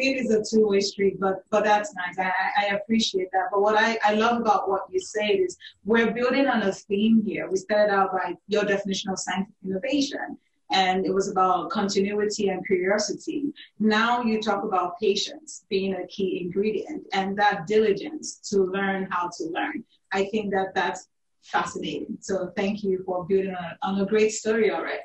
I 0.00 0.08
I 0.08 0.16
it's 0.16 0.52
a 0.52 0.56
two-way 0.56 0.80
street, 0.80 1.20
but 1.20 1.44
but 1.50 1.64
that's 1.64 1.94
nice. 1.94 2.18
I, 2.18 2.32
I 2.58 2.74
appreciate 2.74 3.30
that. 3.32 3.48
But 3.52 3.60
what 3.60 3.76
I, 3.76 3.98
I 4.04 4.14
love 4.14 4.40
about 4.40 4.68
what 4.68 4.82
you 4.90 5.00
said 5.00 5.30
is 5.30 5.56
we're 5.84 6.12
building 6.12 6.46
on 6.46 6.62
a 6.62 6.72
theme 6.72 7.22
here. 7.24 7.50
We 7.50 7.56
started 7.56 7.92
out 7.92 8.12
by 8.12 8.36
your 8.48 8.64
definition 8.64 9.10
of 9.10 9.18
scientific 9.18 9.54
innovation, 9.64 10.38
and 10.70 11.04
it 11.06 11.14
was 11.14 11.30
about 11.30 11.70
continuity 11.70 12.48
and 12.48 12.66
curiosity. 12.66 13.52
Now 13.78 14.22
you 14.22 14.40
talk 14.40 14.64
about 14.64 14.98
patience 15.00 15.64
being 15.68 15.94
a 15.94 16.06
key 16.06 16.40
ingredient 16.42 17.06
and 17.12 17.36
that 17.38 17.66
diligence 17.66 18.36
to 18.50 18.64
learn 18.64 19.08
how 19.10 19.30
to 19.38 19.44
learn. 19.44 19.84
I 20.12 20.24
think 20.24 20.52
that 20.52 20.74
that's 20.74 21.08
fascinating. 21.42 22.18
So 22.20 22.52
thank 22.56 22.82
you 22.82 23.02
for 23.04 23.24
building 23.24 23.54
on, 23.54 23.76
on 23.82 24.00
a 24.00 24.06
great 24.06 24.32
story 24.32 24.70
already. 24.70 25.02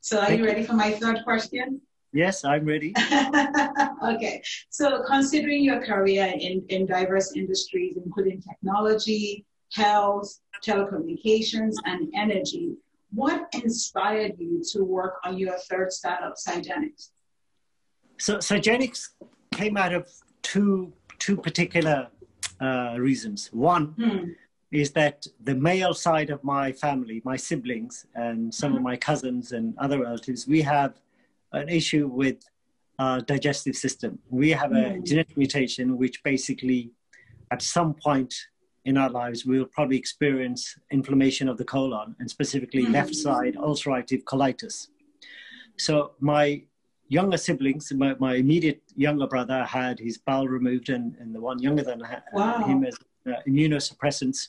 So 0.00 0.18
are 0.18 0.26
thank 0.26 0.40
you 0.40 0.46
ready 0.46 0.62
for 0.64 0.74
my 0.74 0.92
third 0.92 1.24
question? 1.24 1.80
Yes, 2.12 2.44
I'm 2.44 2.64
ready. 2.64 2.92
okay. 4.04 4.42
So 4.68 5.02
considering 5.06 5.62
your 5.62 5.84
career 5.84 6.32
in, 6.38 6.64
in 6.68 6.86
diverse 6.86 7.36
industries, 7.36 7.96
including 7.96 8.42
technology, 8.42 9.46
health, 9.72 10.40
telecommunications, 10.66 11.74
and 11.84 12.08
energy, 12.14 12.74
what 13.12 13.48
inspired 13.52 14.34
you 14.38 14.62
to 14.72 14.84
work 14.84 15.14
on 15.24 15.38
your 15.38 15.56
third 15.70 15.92
startup, 15.92 16.34
Cygenics? 16.34 17.10
So 18.18 18.38
Cygenics 18.38 19.08
came 19.52 19.76
out 19.76 19.92
of 19.92 20.10
two, 20.42 20.92
two 21.18 21.36
particular 21.36 22.08
uh, 22.60 22.96
reasons. 22.98 23.50
One 23.52 23.86
hmm. 23.98 24.30
is 24.70 24.92
that 24.92 25.26
the 25.42 25.54
male 25.54 25.94
side 25.94 26.30
of 26.30 26.42
my 26.44 26.72
family, 26.72 27.22
my 27.24 27.36
siblings, 27.36 28.06
and 28.14 28.52
some 28.52 28.70
mm-hmm. 28.70 28.78
of 28.78 28.82
my 28.82 28.96
cousins 28.96 29.52
and 29.52 29.76
other 29.78 30.00
relatives, 30.00 30.46
we 30.46 30.62
have 30.62 31.00
an 31.52 31.68
issue 31.68 32.06
with 32.06 32.38
our 32.98 33.20
digestive 33.20 33.76
system. 33.76 34.18
We 34.28 34.50
have 34.50 34.72
a 34.72 34.74
mm. 34.74 35.06
genetic 35.06 35.36
mutation 35.36 35.96
which 35.96 36.22
basically, 36.22 36.90
at 37.50 37.62
some 37.62 37.94
point 37.94 38.34
in 38.84 38.96
our 38.96 39.10
lives, 39.10 39.44
we'll 39.44 39.66
probably 39.66 39.96
experience 39.96 40.76
inflammation 40.90 41.48
of 41.48 41.56
the 41.56 41.64
colon 41.64 42.14
and 42.18 42.30
specifically 42.30 42.84
mm. 42.84 42.92
left 42.92 43.14
side 43.14 43.56
ulcerative 43.56 44.24
colitis. 44.24 44.88
So 45.76 46.12
my 46.20 46.62
younger 47.08 47.36
siblings, 47.36 47.92
my, 47.92 48.14
my, 48.18 48.34
immediate 48.34 48.82
younger 48.96 49.26
brother 49.26 49.64
had 49.64 49.98
his 49.98 50.18
bowel 50.18 50.46
removed, 50.46 50.90
and, 50.90 51.16
and 51.20 51.34
the 51.34 51.40
one 51.40 51.58
younger 51.58 51.82
than 51.82 52.02
wow. 52.32 52.64
him 52.64 52.82
has 52.82 52.96
uh, 53.26 53.32
immunosuppressants. 53.48 54.48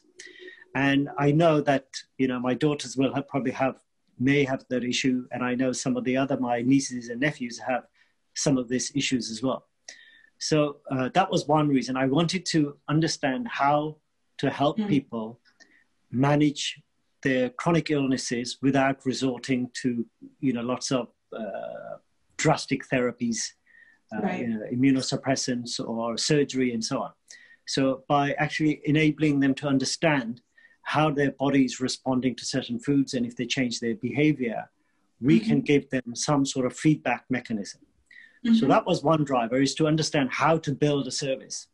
And 0.75 1.09
I 1.17 1.31
know 1.31 1.59
that 1.61 1.85
you 2.17 2.27
know 2.27 2.39
my 2.39 2.53
daughters 2.53 2.95
will 2.95 3.13
have, 3.13 3.27
probably 3.27 3.51
have 3.51 3.77
may 4.21 4.43
have 4.43 4.63
that 4.69 4.83
issue, 4.83 5.25
and 5.31 5.43
I 5.43 5.55
know 5.55 5.71
some 5.71 5.97
of 5.97 6.03
the 6.03 6.17
other 6.17 6.37
my 6.39 6.61
nieces 6.61 7.09
and 7.09 7.19
nephews 7.19 7.59
have 7.59 7.83
some 8.35 8.57
of 8.57 8.69
these 8.69 8.91
issues 8.95 9.29
as 9.29 9.41
well. 9.41 9.67
So 10.37 10.77
uh, 10.89 11.09
that 11.13 11.29
was 11.29 11.47
one 11.47 11.67
reason 11.67 11.95
I 11.97 12.07
wanted 12.07 12.45
to 12.47 12.77
understand 12.87 13.47
how 13.47 13.97
to 14.39 14.49
help 14.49 14.79
mm. 14.79 14.87
people 14.87 15.39
manage 16.11 16.81
their 17.21 17.49
chronic 17.49 17.91
illnesses 17.91 18.57
without 18.61 19.05
resorting 19.05 19.69
to 19.81 20.05
you 20.39 20.53
know 20.53 20.61
lots 20.61 20.91
of 20.91 21.09
uh, 21.37 21.97
drastic 22.37 22.81
therapies, 22.91 23.37
uh, 24.13 24.21
right. 24.21 24.39
you 24.41 24.47
know, 24.47 24.61
immunosuppressants 24.73 25.79
or 25.79 26.17
surgery 26.17 26.73
and 26.73 26.83
so 26.83 27.03
on. 27.03 27.11
So 27.67 28.03
by 28.07 28.33
actually 28.33 28.81
enabling 28.85 29.39
them 29.39 29.53
to 29.55 29.67
understand 29.67 30.41
how 30.95 31.09
their 31.09 31.31
body 31.31 31.63
is 31.63 31.79
responding 31.79 32.35
to 32.35 32.43
certain 32.43 32.77
foods 32.77 33.13
and 33.13 33.25
if 33.25 33.33
they 33.37 33.45
change 33.45 33.79
their 33.79 33.95
behavior, 33.95 34.69
we 35.21 35.39
mm-hmm. 35.39 35.49
can 35.49 35.61
give 35.61 35.89
them 35.89 36.07
some 36.13 36.45
sort 36.45 36.65
of 36.65 36.73
feedback 36.75 37.23
mechanism. 37.29 37.79
Mm-hmm. 38.45 38.55
So 38.55 38.67
that 38.67 38.85
was 38.85 39.01
one 39.01 39.23
driver 39.23 39.61
is 39.61 39.73
to 39.75 39.87
understand 39.87 40.27
how 40.31 40.57
to 40.57 40.71
build 40.73 41.07
a 41.07 41.11
service. 41.25 41.67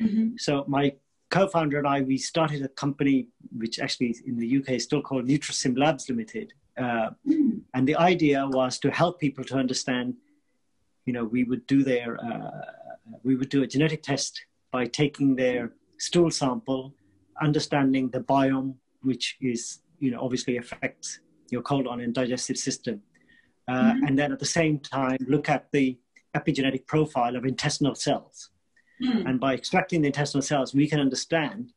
Mm-hmm. 0.00 0.36
So 0.38 0.64
my 0.68 0.92
co-founder 1.30 1.78
and 1.78 1.88
I, 1.88 2.02
we 2.02 2.16
started 2.16 2.62
a 2.62 2.68
company 2.68 3.26
which 3.60 3.80
actually 3.80 4.14
in 4.24 4.36
the 4.36 4.58
UK 4.58 4.68
is 4.78 4.84
still 4.84 5.02
called 5.02 5.26
Nutrisim 5.26 5.76
Labs 5.76 6.08
Limited. 6.08 6.52
Uh, 6.78 7.10
mm. 7.26 7.60
And 7.74 7.88
the 7.88 7.96
idea 7.96 8.46
was 8.46 8.78
to 8.84 8.90
help 8.92 9.18
people 9.18 9.42
to 9.50 9.56
understand, 9.56 10.14
you 11.06 11.12
know, 11.12 11.24
we 11.24 11.42
would 11.42 11.66
do 11.66 11.82
their, 11.82 12.08
uh, 12.24 12.66
we 13.24 13.34
would 13.34 13.48
do 13.48 13.64
a 13.64 13.66
genetic 13.66 14.04
test 14.04 14.32
by 14.70 14.86
taking 14.86 15.34
their 15.34 15.72
stool 15.98 16.30
sample 16.30 16.94
understanding 17.40 18.10
the 18.10 18.20
biome, 18.20 18.74
which 19.02 19.36
is, 19.40 19.80
you 19.98 20.10
know, 20.10 20.20
obviously 20.20 20.56
affects 20.56 21.20
your 21.50 21.62
colon 21.62 22.00
and 22.00 22.14
digestive 22.14 22.56
system. 22.56 23.02
Uh, 23.68 23.72
mm-hmm. 23.72 24.04
And 24.06 24.18
then 24.18 24.32
at 24.32 24.38
the 24.38 24.46
same 24.46 24.78
time, 24.78 25.18
look 25.28 25.48
at 25.48 25.70
the 25.72 25.98
epigenetic 26.36 26.86
profile 26.86 27.36
of 27.36 27.44
intestinal 27.44 27.94
cells. 27.94 28.50
Mm. 29.02 29.28
And 29.28 29.40
by 29.40 29.54
extracting 29.54 30.02
the 30.02 30.08
intestinal 30.08 30.42
cells, 30.42 30.74
we 30.74 30.88
can 30.88 31.00
understand 31.00 31.72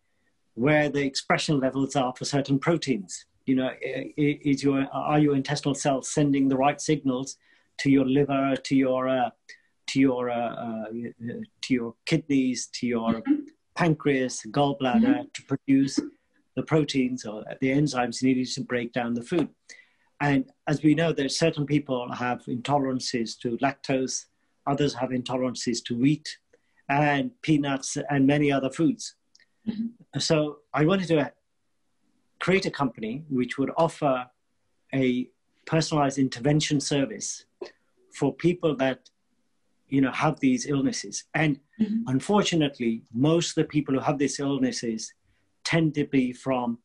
where 0.56 0.90
the 0.90 1.02
expression 1.02 1.60
levels 1.60 1.96
are 1.96 2.14
for 2.16 2.26
certain 2.26 2.60
proteins. 2.60 3.26
You 3.46 3.56
know, 3.56 3.72
is 3.82 4.64
your 4.64 4.88
are 4.94 5.20
your 5.20 5.36
intestinal 5.36 5.76
cells 5.76 6.10
sending 6.10 6.48
the 6.48 6.56
right 6.56 6.80
signals 6.80 7.38
to 7.80 7.90
your 7.90 8.06
liver, 8.06 8.56
to 8.56 8.76
your 8.76 9.10
uh, 9.10 9.30
to 9.88 10.00
your 10.00 10.30
uh, 10.30 10.56
uh, 10.56 10.86
to 11.64 11.74
your 11.74 11.96
kidneys, 12.06 12.68
to 12.68 12.88
your 12.88 13.14
mm-hmm 13.14 13.43
pancreas, 13.76 14.44
gallbladder 14.52 15.02
mm-hmm. 15.02 15.22
to 15.34 15.44
produce 15.44 16.00
the 16.56 16.64
proteins 16.64 17.26
or 17.26 17.44
the 17.62 17.70
enzymes 17.70 18.22
needed 18.22 18.48
to 18.48 18.62
break 18.62 18.94
down 18.94 19.14
the 19.14 19.24
food. 19.24 19.50
And 20.22 20.46
as 20.68 20.84
we 20.84 20.96
know, 20.96 21.12
there's 21.12 21.38
certain 21.38 21.66
people 21.66 22.12
have 22.12 22.46
intolerances 22.46 23.38
to 23.40 23.58
lactose, 23.58 24.26
others 24.68 24.94
have 24.94 25.10
intolerances 25.10 25.84
to 25.86 25.98
wheat 25.98 26.38
and 26.90 27.32
peanuts 27.42 27.98
and 28.10 28.28
many 28.28 28.52
other 28.52 28.70
foods. 28.70 29.16
Mm-hmm. 29.68 30.20
So 30.20 30.60
I 30.74 30.86
wanted 30.86 31.08
to 31.10 31.32
create 32.40 32.66
a 32.66 32.72
company 32.72 33.24
which 33.30 33.58
would 33.58 33.72
offer 33.78 34.28
a 34.94 35.30
personalized 35.66 36.18
intervention 36.18 36.80
service 36.80 37.46
for 38.14 38.34
people 38.34 38.76
that 38.76 39.10
you 39.94 40.02
know 40.02 40.12
have 40.12 40.40
these 40.40 40.66
illnesses 40.66 41.26
and 41.36 41.60
mm-hmm. 41.80 42.00
unfortunately 42.08 43.04
most 43.14 43.50
of 43.52 43.56
the 43.62 43.70
people 43.76 43.94
who 43.94 44.00
have 44.00 44.18
these 44.18 44.40
illnesses 44.40 45.14
tend 45.64 45.94
to 45.94 46.06
be 46.06 46.34
from 46.34 46.80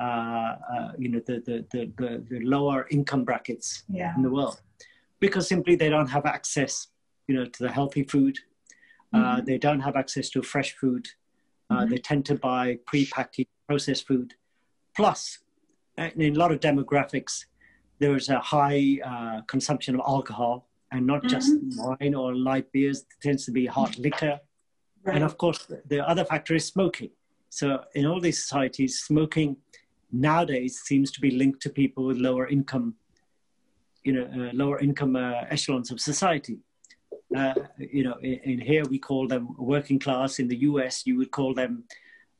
uh, 0.00 0.52
uh, 0.74 0.92
you 0.98 1.10
know 1.10 1.20
the, 1.26 1.36
the, 1.48 1.56
the, 1.72 2.24
the, 2.30 2.40
lower 2.40 2.86
income 2.90 3.22
brackets 3.22 3.84
yeah. 3.88 4.12
in 4.16 4.22
the 4.22 4.30
world 4.30 4.60
because 5.20 5.46
simply 5.46 5.76
they 5.76 5.90
don't 5.90 6.08
have 6.08 6.24
access 6.24 6.88
you 7.28 7.34
know 7.36 7.44
to 7.44 7.62
the 7.62 7.70
healthy 7.70 8.02
food 8.02 8.38
uh, 9.12 9.18
mm-hmm. 9.18 9.26
uh, 9.26 9.40
they 9.42 9.58
don't 9.58 9.80
have 9.80 9.94
access 9.94 10.30
to 10.30 10.42
fresh 10.42 10.74
food 10.80 11.06
uh, 11.68 11.74
mm-hmm. 11.74 11.90
they 11.90 11.98
tend 11.98 12.24
to 12.24 12.34
buy 12.34 12.78
pre-packaged 12.86 13.50
processed 13.68 14.06
food 14.06 14.32
plus 14.96 15.40
in 15.98 16.34
a 16.34 16.38
lot 16.42 16.50
of 16.50 16.60
demographics 16.60 17.44
there 17.98 18.16
is 18.16 18.30
a 18.30 18.40
high 18.40 18.98
uh, 19.04 19.42
consumption 19.42 19.94
of 19.94 20.00
alcohol 20.06 20.66
and 20.94 21.06
not 21.06 21.24
just 21.24 21.52
mm-hmm. 21.52 21.82
wine 21.82 22.14
or 22.14 22.34
light 22.34 22.70
beers. 22.72 23.00
It 23.00 23.06
tends 23.20 23.44
to 23.46 23.50
be 23.50 23.66
hard 23.66 23.98
liquor. 23.98 24.38
Right. 25.02 25.16
And 25.16 25.24
of 25.24 25.36
course, 25.36 25.66
the 25.92 26.08
other 26.08 26.24
factor 26.24 26.54
is 26.54 26.66
smoking. 26.66 27.10
So 27.50 27.84
in 27.94 28.06
all 28.06 28.20
these 28.20 28.40
societies, 28.42 29.00
smoking 29.00 29.56
nowadays 30.12 30.80
seems 30.84 31.10
to 31.12 31.20
be 31.20 31.30
linked 31.32 31.60
to 31.62 31.70
people 31.70 32.06
with 32.06 32.18
lower 32.18 32.46
income, 32.46 32.94
you 34.04 34.12
know, 34.12 34.26
uh, 34.38 34.50
lower 34.52 34.78
income 34.78 35.16
uh, 35.16 35.42
echelons 35.50 35.90
of 35.90 36.00
society. 36.00 36.58
Uh, 37.36 37.54
you 37.78 38.04
know, 38.04 38.14
in, 38.22 38.38
in, 38.50 38.58
here 38.60 38.84
we 38.88 38.98
call 38.98 39.26
them 39.26 39.48
working 39.58 39.98
class. 39.98 40.38
In 40.38 40.46
the 40.46 40.60
U.S., 40.70 41.04
you 41.06 41.16
would 41.16 41.32
call 41.32 41.52
them, 41.54 41.82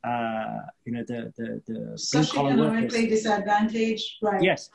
uh, 0.04 0.60
you 0.84 0.92
know, 0.92 1.04
the 1.08 1.32
the 1.36 1.48
the 1.66 1.78
blue 2.12 2.26
collar 2.26 2.56
workers. 2.56 2.92
disadvantaged, 2.92 4.08
right? 4.22 4.42
Yes, 4.42 4.70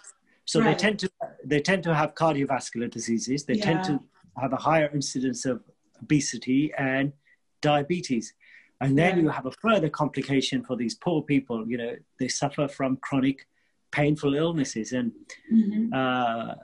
so 0.50 0.60
right. 0.60 0.76
they 0.76 0.82
tend 0.86 0.98
to 0.98 1.12
they 1.46 1.62
tend 1.62 1.84
to 1.84 1.94
have 1.94 2.16
cardiovascular 2.16 2.90
diseases. 2.90 3.46
They 3.46 3.54
yeah. 3.54 3.66
tend 3.66 3.84
to 3.84 4.00
have 4.42 4.52
a 4.52 4.56
higher 4.58 4.90
incidence 4.92 5.46
of 5.46 5.62
obesity 6.02 6.74
and 6.76 7.14
diabetes. 7.62 8.34
And 8.82 8.98
then 8.98 9.18
yeah. 9.18 9.24
you 9.24 9.30
have 9.30 9.46
a 9.46 9.52
further 9.52 9.90
complication 9.90 10.64
for 10.64 10.76
these 10.76 10.96
poor 10.96 11.22
people. 11.22 11.70
You 11.70 11.78
know, 11.78 11.96
they 12.20 12.30
suffer 12.30 12.68
from 12.68 12.98
chronic, 12.98 13.46
painful 13.92 14.34
illnesses, 14.34 14.92
and 14.92 15.12
mm-hmm. 15.54 15.94
uh, 15.94 16.56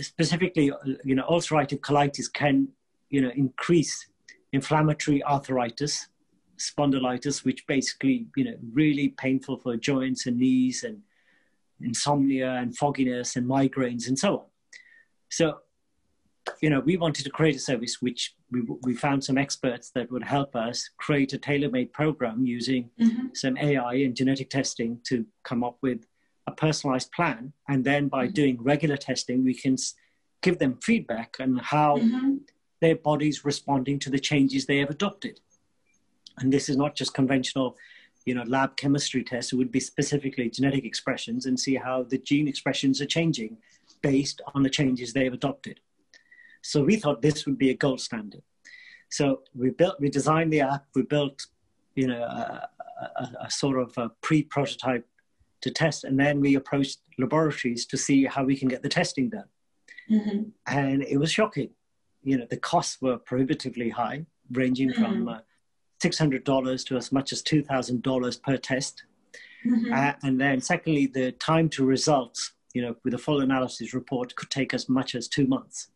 specifically, 0.00 0.72
you 1.04 1.14
know, 1.14 1.26
ulcerative 1.30 1.78
colitis 1.78 2.32
can, 2.32 2.66
you 3.08 3.20
know, 3.20 3.30
increase 3.36 4.08
inflammatory 4.52 5.22
arthritis, 5.22 6.08
spondylitis, 6.56 7.44
which 7.44 7.64
basically, 7.68 8.26
you 8.36 8.42
know, 8.46 8.56
really 8.72 9.10
painful 9.10 9.58
for 9.58 9.76
joints 9.76 10.26
and 10.26 10.38
knees 10.38 10.82
and 10.82 11.02
insomnia 11.80 12.54
and 12.54 12.76
fogginess 12.76 13.36
and 13.36 13.46
migraines 13.46 14.08
and 14.08 14.18
so 14.18 14.38
on. 14.38 14.44
So, 15.30 15.58
you 16.62 16.70
know, 16.70 16.80
we 16.80 16.96
wanted 16.96 17.24
to 17.24 17.30
create 17.30 17.56
a 17.56 17.60
service 17.60 18.00
which 18.00 18.34
we, 18.50 18.62
we 18.82 18.94
found 18.94 19.22
some 19.22 19.38
experts 19.38 19.90
that 19.94 20.10
would 20.10 20.22
help 20.22 20.56
us 20.56 20.88
create 20.98 21.32
a 21.32 21.38
tailor-made 21.38 21.92
program 21.92 22.44
using 22.44 22.90
mm-hmm. 23.00 23.26
some 23.34 23.56
AI 23.58 23.94
and 23.94 24.16
genetic 24.16 24.50
testing 24.50 25.00
to 25.04 25.26
come 25.44 25.62
up 25.62 25.76
with 25.82 26.06
a 26.46 26.52
personalized 26.52 27.12
plan. 27.12 27.52
And 27.68 27.84
then 27.84 28.08
by 28.08 28.24
mm-hmm. 28.24 28.32
doing 28.34 28.62
regular 28.62 28.96
testing, 28.96 29.44
we 29.44 29.54
can 29.54 29.76
give 30.42 30.58
them 30.58 30.78
feedback 30.82 31.36
on 31.40 31.58
how 31.58 31.98
mm-hmm. 31.98 32.36
their 32.80 32.96
bodies 32.96 33.44
responding 33.44 33.98
to 34.00 34.10
the 34.10 34.18
changes 34.18 34.64
they 34.64 34.78
have 34.78 34.90
adopted. 34.90 35.40
And 36.38 36.52
this 36.52 36.68
is 36.68 36.76
not 36.76 36.94
just 36.94 37.14
conventional, 37.14 37.76
you 38.28 38.34
know, 38.36 38.46
lab 38.56 38.70
chemistry 38.82 39.22
tests. 39.30 39.52
Would 39.58 39.72
be 39.78 39.80
specifically 39.92 40.46
genetic 40.56 40.84
expressions 40.90 41.42
and 41.46 41.56
see 41.66 41.76
how 41.86 41.96
the 42.12 42.20
gene 42.28 42.48
expressions 42.52 42.96
are 43.02 43.10
changing 43.18 43.52
based 44.10 44.38
on 44.54 44.60
the 44.62 44.74
changes 44.78 45.08
they 45.08 45.26
have 45.28 45.38
adopted. 45.42 45.76
So 46.70 46.76
we 46.88 46.96
thought 47.02 47.22
this 47.22 47.46
would 47.46 47.58
be 47.64 47.70
a 47.70 47.78
gold 47.84 48.00
standard. 48.08 48.44
So 49.18 49.24
we 49.60 49.68
built, 49.80 49.96
we 50.02 50.08
designed 50.20 50.52
the 50.52 50.62
app. 50.72 50.84
We 50.98 51.02
built, 51.14 51.38
you 52.00 52.08
know, 52.10 52.22
a, 52.22 52.68
a, 53.22 53.24
a 53.46 53.50
sort 53.62 53.76
of 53.84 53.88
a 54.04 54.06
pre-prototype 54.26 55.06
to 55.64 55.70
test, 55.82 56.00
and 56.08 56.16
then 56.22 56.34
we 56.44 56.50
approached 56.60 56.98
laboratories 57.22 57.82
to 57.90 57.96
see 58.06 58.20
how 58.34 58.42
we 58.50 58.56
can 58.60 58.68
get 58.68 58.82
the 58.82 58.94
testing 59.00 59.26
done. 59.36 59.50
Mm-hmm. 60.10 60.40
And 60.66 60.98
it 61.02 61.18
was 61.22 61.30
shocking. 61.38 61.70
You 62.22 62.36
know, 62.38 62.46
the 62.54 62.62
costs 62.72 62.96
were 63.04 63.18
prohibitively 63.30 63.90
high, 64.02 64.18
ranging 64.60 64.90
mm-hmm. 64.90 65.02
from 65.02 65.28
uh, 65.34 65.40
$600 66.00 66.86
to 66.86 66.96
as 66.96 67.12
much 67.12 67.32
as 67.32 67.42
$2,000 67.42 68.42
per 68.42 68.56
test. 68.56 69.04
Mm-hmm. 69.66 69.92
Uh, 69.92 70.12
and 70.22 70.40
then, 70.40 70.60
secondly, 70.60 71.06
the 71.06 71.32
time 71.32 71.68
to 71.70 71.84
results, 71.84 72.52
you 72.74 72.82
know, 72.82 72.94
with 73.04 73.14
a 73.14 73.18
full 73.18 73.40
analysis 73.40 73.94
report 73.94 74.34
could 74.36 74.50
take 74.50 74.72
as 74.74 74.88
much 74.88 75.14
as 75.14 75.28
two 75.28 75.46
months. 75.46 75.88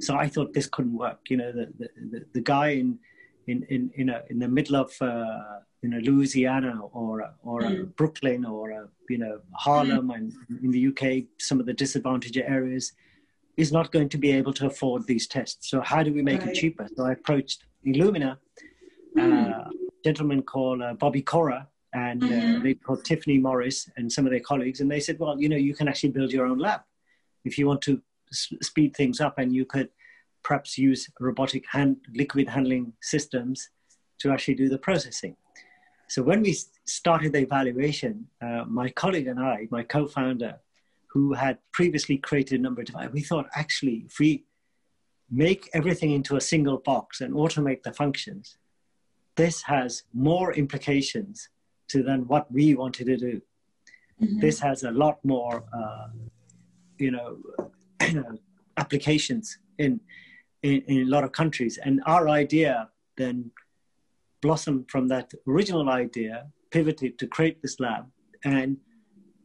So 0.00 0.16
I 0.16 0.28
thought 0.28 0.54
this 0.54 0.66
couldn't 0.66 0.96
work. 0.96 1.20
You 1.28 1.36
know, 1.36 1.52
the, 1.52 1.68
the, 1.78 2.24
the, 2.32 2.40
guy 2.40 2.68
in, 2.68 2.98
in, 3.46 3.64
in, 3.68 3.90
in, 3.96 4.08
a, 4.08 4.22
in 4.30 4.38
the 4.38 4.48
middle 4.48 4.76
of, 4.76 4.92
uh, 5.00 5.60
you 5.82 5.90
know, 5.90 5.98
Louisiana 5.98 6.80
or, 6.92 7.30
or 7.42 7.62
mm. 7.62 7.96
Brooklyn 7.96 8.44
or, 8.44 8.90
you 9.08 9.18
know, 9.18 9.40
Harlem 9.54 10.08
mm. 10.08 10.14
and 10.14 10.32
in 10.62 10.70
the 10.70 10.86
UK, 10.88 11.26
some 11.38 11.60
of 11.60 11.66
the 11.66 11.74
disadvantaged 11.74 12.38
areas, 12.38 12.92
is 13.56 13.72
not 13.72 13.92
going 13.92 14.08
to 14.08 14.18
be 14.18 14.30
able 14.32 14.54
to 14.54 14.66
afford 14.66 15.06
these 15.06 15.26
tests. 15.26 15.68
So 15.68 15.80
how 15.80 16.02
do 16.02 16.12
we 16.14 16.22
make 16.22 16.40
right. 16.40 16.50
it 16.50 16.54
cheaper? 16.54 16.88
So 16.96 17.04
I 17.04 17.12
approached 17.12 17.64
Illumina, 17.86 18.38
a 19.18 19.70
gentleman 20.04 20.42
called 20.42 20.82
uh, 20.82 20.94
Bobby 20.94 21.22
Cora, 21.22 21.68
and 21.92 22.22
uh, 22.22 22.26
mm-hmm. 22.26 22.62
they 22.62 22.74
called 22.74 23.04
Tiffany 23.04 23.38
Morris 23.38 23.88
and 23.96 24.10
some 24.10 24.24
of 24.26 24.30
their 24.30 24.40
colleagues, 24.40 24.80
and 24.80 24.90
they 24.90 25.00
said, 25.00 25.18
well, 25.18 25.40
you 25.40 25.48
know, 25.48 25.56
you 25.56 25.74
can 25.74 25.88
actually 25.88 26.10
build 26.10 26.32
your 26.32 26.46
own 26.46 26.58
lab 26.58 26.82
if 27.44 27.58
you 27.58 27.66
want 27.66 27.82
to 27.82 28.00
s- 28.30 28.52
speed 28.62 28.94
things 28.94 29.20
up, 29.20 29.38
and 29.38 29.54
you 29.54 29.64
could 29.64 29.88
perhaps 30.42 30.78
use 30.78 31.10
robotic 31.18 31.64
hand 31.70 31.96
liquid 32.14 32.48
handling 32.48 32.92
systems 33.02 33.70
to 34.18 34.30
actually 34.30 34.54
do 34.54 34.68
the 34.68 34.78
processing. 34.78 35.36
So 36.08 36.22
when 36.22 36.42
we 36.42 36.56
started 36.86 37.32
the 37.32 37.40
evaluation, 37.40 38.26
uh, 38.42 38.64
my 38.66 38.88
colleague 38.90 39.28
and 39.28 39.38
I, 39.38 39.68
my 39.70 39.82
co-founder, 39.82 40.58
who 41.08 41.34
had 41.34 41.58
previously 41.72 42.16
created 42.18 42.58
a 42.58 42.62
number 42.62 42.80
of 42.80 42.86
devices, 42.86 43.12
we 43.12 43.22
thought 43.22 43.46
actually 43.54 44.04
if 44.06 44.18
we 44.18 44.44
make 45.30 45.68
everything 45.72 46.10
into 46.12 46.36
a 46.36 46.40
single 46.40 46.78
box 46.78 47.20
and 47.20 47.34
automate 47.34 47.82
the 47.82 47.92
functions, 47.92 48.56
this 49.40 49.62
has 49.62 49.90
more 50.12 50.52
implications 50.62 51.48
to 51.88 52.02
than 52.02 52.20
what 52.32 52.44
we 52.52 52.74
wanted 52.74 53.06
to 53.12 53.16
do. 53.16 53.34
Mm-hmm. 54.20 54.40
This 54.40 54.60
has 54.60 54.82
a 54.82 54.90
lot 54.90 55.16
more, 55.24 55.56
uh, 55.80 56.08
you 56.98 57.10
know, 57.16 57.38
applications 58.76 59.58
in, 59.78 60.00
in, 60.62 60.82
in 60.92 60.98
a 61.06 61.10
lot 61.14 61.24
of 61.24 61.32
countries. 61.32 61.78
And 61.84 62.02
our 62.06 62.28
idea 62.28 62.90
then 63.16 63.50
blossomed 64.42 64.90
from 64.90 65.08
that 65.08 65.32
original 65.48 65.88
idea, 65.88 66.46
pivoted 66.70 67.18
to 67.20 67.26
create 67.26 67.60
this 67.62 67.80
lab, 67.80 68.04
and 68.44 68.76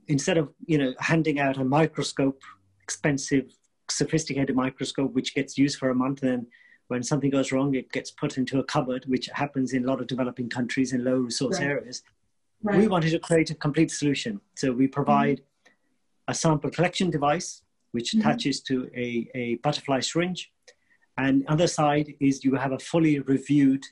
instead 0.08 0.38
of 0.38 0.46
you 0.72 0.78
know 0.78 0.94
handing 1.00 1.38
out 1.40 1.58
a 1.58 1.66
microscope, 1.80 2.42
expensive, 2.86 3.48
sophisticated 3.90 4.56
microscope 4.56 5.12
which 5.14 5.36
gets 5.36 5.58
used 5.58 5.78
for 5.78 5.90
a 5.90 5.96
month 6.04 6.22
and 6.22 6.32
then 6.32 6.48
when 6.88 7.04
something 7.04 7.30
goes 7.30 7.52
wrong, 7.52 7.74
it 7.76 7.92
gets 7.92 8.12
put 8.12 8.38
into 8.38 8.60
a 8.60 8.64
cupboard, 8.64 9.06
which 9.08 9.28
happens 9.34 9.74
in 9.74 9.86
a 9.86 9.88
lot 9.88 10.02
of 10.02 10.08
developing 10.08 10.50
countries 10.50 10.94
in 10.94 11.04
low 11.04 11.18
resource 11.18 11.60
right. 11.60 11.68
areas. 11.68 12.04
Right. 12.62 12.78
We 12.78 12.88
wanted 12.88 13.12
to 13.12 13.20
create 13.20 13.50
a 13.50 13.56
complete 13.56 13.92
solution. 13.92 14.40
So 14.56 14.72
we 14.72 14.88
provide 14.88 15.38
mm-hmm. 15.38 16.32
a 16.32 16.34
sample 16.34 16.70
collection 16.70 17.10
device, 17.10 17.64
which 17.92 18.12
mm-hmm. 18.12 18.28
attaches 18.28 18.62
to 18.62 18.90
a, 18.96 19.28
a 19.36 19.56
butterfly 19.56 20.02
syringe. 20.02 20.52
And 21.18 21.46
other 21.48 21.68
side 21.68 22.14
is 22.20 22.44
you 22.44 22.56
have 22.56 22.72
a 22.72 22.80
fully 22.80 23.20
reviewed 23.20 23.84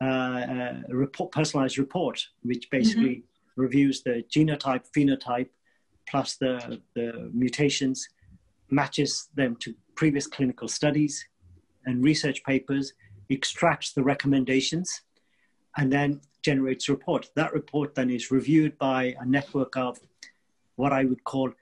uh, 0.00 0.04
uh, 0.04 0.80
report, 0.88 1.32
personalized 1.32 1.78
report, 1.78 2.26
which 2.42 2.68
basically 2.70 3.16
mm-hmm. 3.16 3.62
reviews 3.62 4.02
the 4.02 4.24
genotype, 4.30 4.84
phenotype, 4.96 5.48
plus 6.08 6.36
the, 6.36 6.80
the 6.94 7.30
mutations, 7.32 8.08
matches 8.70 9.28
them 9.34 9.56
to 9.56 9.74
previous 9.94 10.26
clinical 10.26 10.68
studies, 10.68 11.26
and 11.86 12.02
research 12.02 12.42
papers, 12.44 12.92
extracts 13.30 13.92
the 13.92 14.02
recommendations, 14.02 15.02
and 15.76 15.92
then 15.92 16.20
generates 16.42 16.88
a 16.88 16.92
report. 16.92 17.30
That 17.36 17.52
report 17.52 17.94
then 17.94 18.10
is 18.10 18.30
reviewed 18.30 18.76
by 18.78 19.16
a 19.18 19.26
network 19.26 19.76
of 19.76 19.98
what 20.76 20.92
I 20.92 21.04
would 21.04 21.24
call, 21.24 21.52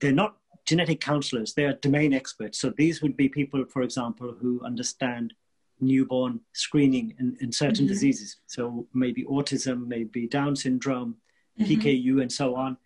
they're 0.00 0.12
not 0.12 0.36
genetic 0.64 1.00
counselors, 1.00 1.54
they 1.54 1.64
are 1.64 1.74
domain 1.74 2.14
experts. 2.14 2.60
So 2.60 2.72
these 2.76 3.02
would 3.02 3.16
be 3.16 3.28
people, 3.28 3.64
for 3.64 3.82
example, 3.82 4.34
who 4.40 4.60
understand 4.64 5.34
newborn 5.80 6.40
screening 6.52 7.14
in, 7.18 7.36
in 7.40 7.50
certain 7.50 7.84
mm-hmm. 7.84 7.94
diseases. 7.94 8.36
So 8.46 8.86
maybe 8.94 9.24
autism, 9.24 9.86
maybe 9.88 10.28
Down 10.28 10.54
syndrome, 10.54 11.16
mm-hmm. 11.58 11.72
PKU, 11.72 12.22
and 12.22 12.30
so 12.30 12.54
on. 12.54 12.76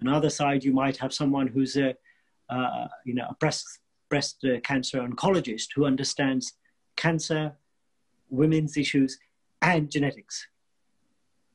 On 0.00 0.06
the 0.06 0.12
other 0.12 0.30
side, 0.30 0.62
you 0.62 0.72
might 0.72 0.96
have 0.98 1.14
someone 1.14 1.46
who's 1.46 1.76
a, 1.76 1.96
uh, 2.50 2.88
you 3.04 3.14
know, 3.14 3.26
a 3.30 3.34
breast 3.34 3.64
breast 4.12 4.44
uh, 4.44 4.60
cancer 4.60 4.98
oncologist 4.98 5.68
who 5.74 5.86
understands 5.86 6.52
cancer, 6.96 7.56
women's 8.28 8.76
issues, 8.76 9.18
and 9.62 9.90
genetics. 9.90 10.46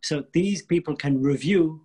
So 0.01 0.23
these 0.33 0.63
people 0.63 0.95
can 0.95 1.21
review 1.21 1.83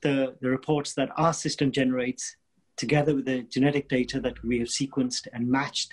the, 0.00 0.36
the 0.40 0.48
reports 0.48 0.94
that 0.94 1.10
our 1.18 1.34
system 1.34 1.70
generates 1.70 2.36
together 2.78 3.14
with 3.14 3.26
the 3.26 3.42
genetic 3.42 3.90
data 3.90 4.20
that 4.20 4.42
we 4.42 4.58
have 4.60 4.68
sequenced 4.68 5.26
and 5.34 5.46
matched 5.46 5.92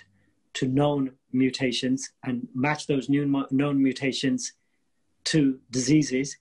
to 0.54 0.66
known 0.66 1.12
mutations 1.32 2.10
and 2.24 2.48
match 2.54 2.86
those 2.86 3.10
new, 3.10 3.26
known 3.50 3.82
mutations 3.82 4.54
to 5.24 5.60
diseases, 5.70 6.38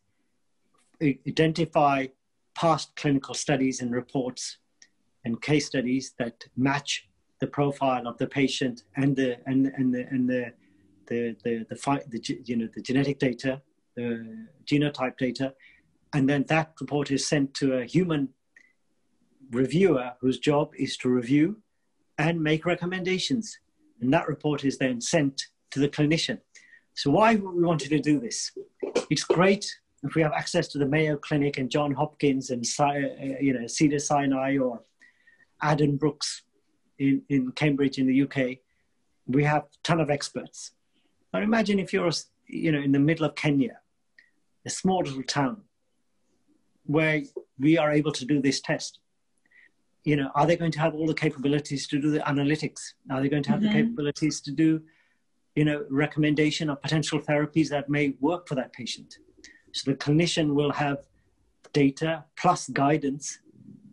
identify 1.03 2.07
past 2.55 2.95
clinical 2.95 3.33
studies 3.33 3.81
and 3.81 3.91
reports 3.91 4.57
and 5.25 5.41
case 5.41 5.65
studies 5.65 6.13
that 6.17 6.45
match 6.55 7.06
the 7.39 7.47
profile 7.47 8.07
of 8.07 8.17
the 8.17 8.27
patient 8.27 8.83
and 8.95 9.15
the 9.15 9.37
and 9.45 9.67
and 9.67 9.93
the 9.93 10.07
and 10.09 10.29
the 10.29 10.53
the 11.07 11.35
the, 11.43 11.65
the, 11.69 12.03
the 12.09 12.41
you 12.45 12.57
know 12.57 12.67
the 12.73 12.81
genetic 12.81 13.19
data, 13.19 13.61
the 13.95 14.47
genotype 14.65 15.17
data, 15.17 15.53
and 16.13 16.29
then 16.29 16.45
that 16.47 16.73
report 16.79 17.11
is 17.11 17.27
sent 17.27 17.53
to 17.55 17.77
a 17.77 17.85
human 17.85 18.29
reviewer 19.51 20.11
whose 20.19 20.39
job 20.39 20.71
is 20.77 20.97
to 20.97 21.09
review 21.09 21.61
and 22.17 22.41
make 22.41 22.65
recommendations. 22.65 23.59
And 24.01 24.13
that 24.13 24.27
report 24.27 24.63
is 24.65 24.77
then 24.77 25.01
sent 25.01 25.47
to 25.71 25.79
the 25.79 25.89
clinician. 25.89 26.39
So 26.93 27.11
why 27.11 27.35
we 27.35 27.63
wanted 27.63 27.89
to 27.89 27.99
do 27.99 28.19
this? 28.19 28.51
It's 29.09 29.23
great 29.23 29.65
if 30.03 30.15
we 30.15 30.21
have 30.21 30.33
access 30.33 30.67
to 30.69 30.77
the 30.77 30.85
Mayo 30.85 31.17
Clinic 31.17 31.57
and 31.57 31.69
John 31.69 31.93
Hopkins 31.93 32.49
and 32.49 32.65
uh, 32.79 32.93
you 33.39 33.53
know 33.53 33.67
Cedar 33.67 33.99
Sinai 33.99 34.57
or 34.57 34.81
Addenbrooke's 35.63 36.43
in, 36.99 37.21
in 37.29 37.51
Cambridge 37.51 37.97
in 37.97 38.07
the 38.07 38.21
UK, 38.23 38.59
we 39.27 39.43
have 39.43 39.63
a 39.63 39.67
ton 39.83 39.99
of 39.99 40.09
experts. 40.09 40.71
Now 41.33 41.41
imagine 41.41 41.79
if 41.79 41.93
you're, 41.93 42.11
you 42.47 42.71
know, 42.71 42.79
in 42.79 42.91
the 42.91 42.99
middle 42.99 43.25
of 43.25 43.35
Kenya, 43.35 43.79
a 44.65 44.69
small 44.69 45.03
little 45.03 45.23
town, 45.23 45.61
where 46.85 47.21
we 47.59 47.77
are 47.77 47.91
able 47.91 48.11
to 48.13 48.25
do 48.25 48.41
this 48.41 48.61
test. 48.61 48.99
You 50.03 50.15
know, 50.15 50.31
are 50.35 50.47
they 50.47 50.55
going 50.55 50.71
to 50.71 50.79
have 50.79 50.95
all 50.95 51.05
the 51.05 51.13
capabilities 51.13 51.85
to 51.87 51.99
do 51.99 52.09
the 52.11 52.19
analytics? 52.19 52.93
Are 53.11 53.21
they 53.21 53.29
going 53.29 53.43
to 53.43 53.51
have 53.51 53.59
mm-hmm. 53.59 53.73
the 53.73 53.83
capabilities 53.83 54.39
to 54.41 54.51
do, 54.51 54.81
you 55.55 55.65
know, 55.65 55.85
recommendation 55.89 56.69
of 56.69 56.81
potential 56.81 57.19
therapies 57.19 57.69
that 57.69 57.89
may 57.89 58.15
work 58.21 58.47
for 58.47 58.55
that 58.55 58.71
patient? 58.71 59.17
So 59.73 59.91
the 59.91 59.97
clinician 59.97 60.53
will 60.53 60.71
have 60.71 60.99
data 61.73 62.23
plus 62.37 62.69
guidance 62.69 63.39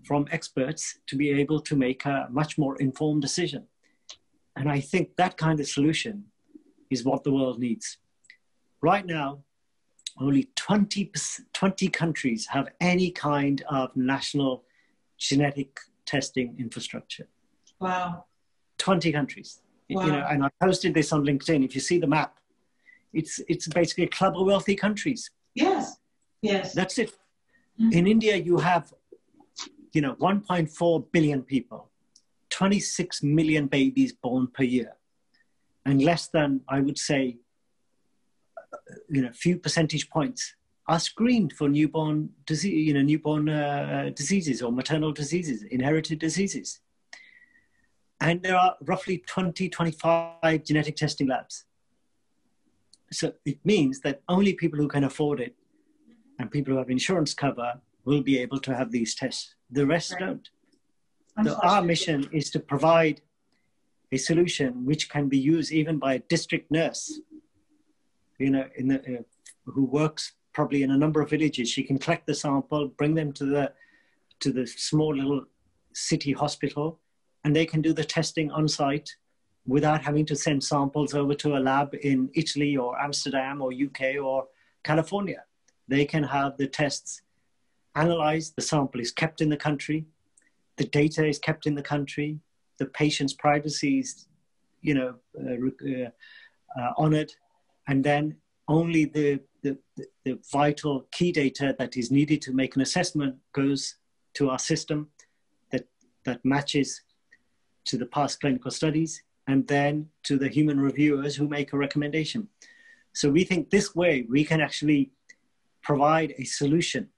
from 0.04 0.26
experts 0.30 0.98
to 1.06 1.16
be 1.16 1.30
able 1.30 1.60
to 1.60 1.76
make 1.76 2.04
a 2.04 2.28
much 2.30 2.58
more 2.58 2.76
informed 2.76 3.22
decision. 3.22 3.66
And 4.56 4.70
I 4.70 4.80
think 4.80 5.16
that 5.16 5.36
kind 5.36 5.58
of 5.58 5.66
solution 5.66 6.24
is 6.90 7.04
what 7.04 7.24
the 7.24 7.32
world 7.32 7.58
needs. 7.58 7.98
Right 8.80 9.04
now, 9.04 9.42
only 10.20 10.48
20, 10.54 11.10
20 11.52 11.88
countries 11.88 12.46
have 12.50 12.68
any 12.80 13.10
kind 13.10 13.64
of 13.68 13.96
national 13.96 14.64
genetic 15.18 15.80
testing 16.06 16.54
infrastructure. 16.58 17.28
Wow. 17.80 18.26
20 18.78 19.10
countries. 19.10 19.60
Wow. 19.90 20.06
You 20.06 20.12
know, 20.12 20.26
and 20.30 20.44
I 20.44 20.50
posted 20.62 20.94
this 20.94 21.12
on 21.12 21.24
LinkedIn. 21.24 21.64
If 21.64 21.74
you 21.74 21.80
see 21.80 21.98
the 21.98 22.06
map, 22.06 22.38
it's, 23.12 23.40
it's 23.48 23.66
basically 23.68 24.04
a 24.04 24.08
club 24.08 24.36
of 24.36 24.46
wealthy 24.46 24.76
countries. 24.76 25.30
Yes, 25.54 25.96
yes. 26.42 26.74
That's 26.74 26.98
it. 26.98 27.10
Mm-hmm. 27.80 27.92
In 27.92 28.06
India, 28.06 28.36
you 28.36 28.58
have 28.58 28.92
you 29.94 30.00
know, 30.00 30.14
1.4 30.16 31.12
billion 31.12 31.42
people, 31.42 31.90
26 32.50 33.22
million 33.22 33.66
babies 33.66 34.12
born 34.12 34.48
per 34.48 34.64
year. 34.64 34.92
and 35.86 36.02
less 36.02 36.28
than, 36.28 36.62
I 36.66 36.80
would 36.80 36.98
say, 36.98 37.36
you 39.10 39.22
know, 39.22 39.28
a 39.28 39.32
few 39.32 39.58
percentage 39.58 40.08
points 40.08 40.54
are 40.88 40.98
screened 40.98 41.52
for 41.52 41.68
newborn 41.68 42.30
disease, 42.46 42.86
you 42.86 42.94
know, 42.94 43.02
newborn 43.02 43.48
uh, 43.48 44.10
diseases 44.14 44.62
or 44.62 44.72
maternal 44.72 45.12
diseases, 45.12 45.62
inherited 45.64 46.18
diseases. 46.18 46.80
And 48.20 48.42
there 48.42 48.56
are 48.56 48.76
roughly 48.82 49.18
20, 49.26 49.68
25 49.68 50.64
genetic 50.64 50.96
testing 50.96 51.28
labs. 51.28 51.64
So 53.12 53.32
it 53.44 53.58
means 53.64 54.00
that 54.00 54.22
only 54.28 54.54
people 54.54 54.78
who 54.78 54.88
can 54.88 55.04
afford 55.04 55.40
it 55.40 55.54
and 56.38 56.50
people 56.50 56.72
who 56.72 56.78
have 56.78 56.90
insurance 56.90 57.34
cover 57.34 57.80
will 58.04 58.22
be 58.22 58.38
able 58.38 58.58
to 58.60 58.74
have 58.74 58.90
these 58.90 59.14
tests. 59.14 59.54
The 59.74 59.86
rest 59.86 60.12
right. 60.12 60.20
don't. 60.20 60.48
So 61.44 61.58
our 61.62 61.82
mission 61.82 62.28
is 62.32 62.48
to 62.50 62.60
provide 62.60 63.20
a 64.12 64.16
solution 64.16 64.86
which 64.86 65.10
can 65.10 65.28
be 65.28 65.38
used 65.38 65.72
even 65.72 65.98
by 65.98 66.14
a 66.14 66.18
district 66.34 66.70
nurse, 66.70 67.20
you 68.38 68.50
know, 68.50 68.66
in 68.76 68.86
the, 68.88 68.98
uh, 69.00 69.22
who 69.66 69.84
works 69.84 70.34
probably 70.52 70.84
in 70.84 70.92
a 70.92 70.96
number 70.96 71.20
of 71.20 71.30
villages. 71.30 71.68
She 71.68 71.82
can 71.82 71.98
collect 71.98 72.24
the 72.28 72.34
sample, 72.34 72.86
bring 72.86 73.14
them 73.14 73.32
to 73.32 73.44
the 73.44 73.72
to 74.40 74.52
the 74.52 74.66
small 74.66 75.12
little 75.16 75.44
city 75.92 76.32
hospital, 76.32 77.00
and 77.42 77.54
they 77.54 77.66
can 77.66 77.80
do 77.82 77.92
the 77.92 78.04
testing 78.04 78.52
on 78.52 78.68
site 78.68 79.10
without 79.66 80.02
having 80.02 80.26
to 80.26 80.36
send 80.36 80.62
samples 80.62 81.14
over 81.14 81.34
to 81.34 81.56
a 81.56 81.60
lab 81.70 81.94
in 82.02 82.30
Italy 82.34 82.76
or 82.76 83.00
Amsterdam 83.00 83.60
or 83.60 83.72
UK 83.72 84.00
or 84.22 84.46
California. 84.84 85.42
They 85.88 86.04
can 86.04 86.22
have 86.22 86.56
the 86.58 86.68
tests 86.68 87.22
analyzed, 87.96 88.54
the 88.56 88.62
sample 88.62 89.00
is 89.00 89.12
kept 89.12 89.40
in 89.40 89.48
the 89.48 89.56
country, 89.56 90.06
the 90.76 90.84
data 90.84 91.24
is 91.26 91.38
kept 91.38 91.66
in 91.66 91.74
the 91.74 91.82
country, 91.82 92.38
the 92.78 92.86
patient's 92.86 93.32
privacy 93.32 94.00
is, 94.00 94.26
you 94.82 94.94
know, 94.94 95.14
uh, 95.38 95.54
uh, 95.88 96.80
uh, 96.80 96.92
honored, 96.96 97.32
and 97.88 98.02
then 98.02 98.36
only 98.68 99.04
the, 99.04 99.40
the, 99.62 99.78
the 100.24 100.38
vital 100.52 101.06
key 101.12 101.30
data 101.30 101.74
that 101.78 101.96
is 101.96 102.10
needed 102.10 102.42
to 102.42 102.52
make 102.52 102.76
an 102.76 102.82
assessment 102.82 103.36
goes 103.52 103.96
to 104.34 104.50
our 104.50 104.58
system 104.58 105.08
that, 105.70 105.86
that 106.24 106.44
matches 106.44 107.02
to 107.84 107.96
the 107.96 108.06
past 108.06 108.40
clinical 108.40 108.70
studies 108.70 109.22
and 109.46 109.66
then 109.68 110.08
to 110.22 110.38
the 110.38 110.48
human 110.48 110.80
reviewers 110.80 111.36
who 111.36 111.46
make 111.46 111.72
a 111.72 111.76
recommendation. 111.76 112.48
So 113.12 113.30
we 113.30 113.44
think 113.44 113.70
this 113.70 113.94
way 113.94 114.26
we 114.28 114.44
can 114.44 114.60
actually 114.60 115.12
provide 115.82 116.34
a 116.38 116.44
solution, 116.44 117.10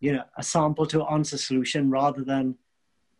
you 0.00 0.12
know, 0.12 0.24
a 0.36 0.42
sample 0.42 0.86
to 0.86 1.04
answer 1.04 1.38
solution 1.38 1.90
rather 1.90 2.22
than, 2.22 2.56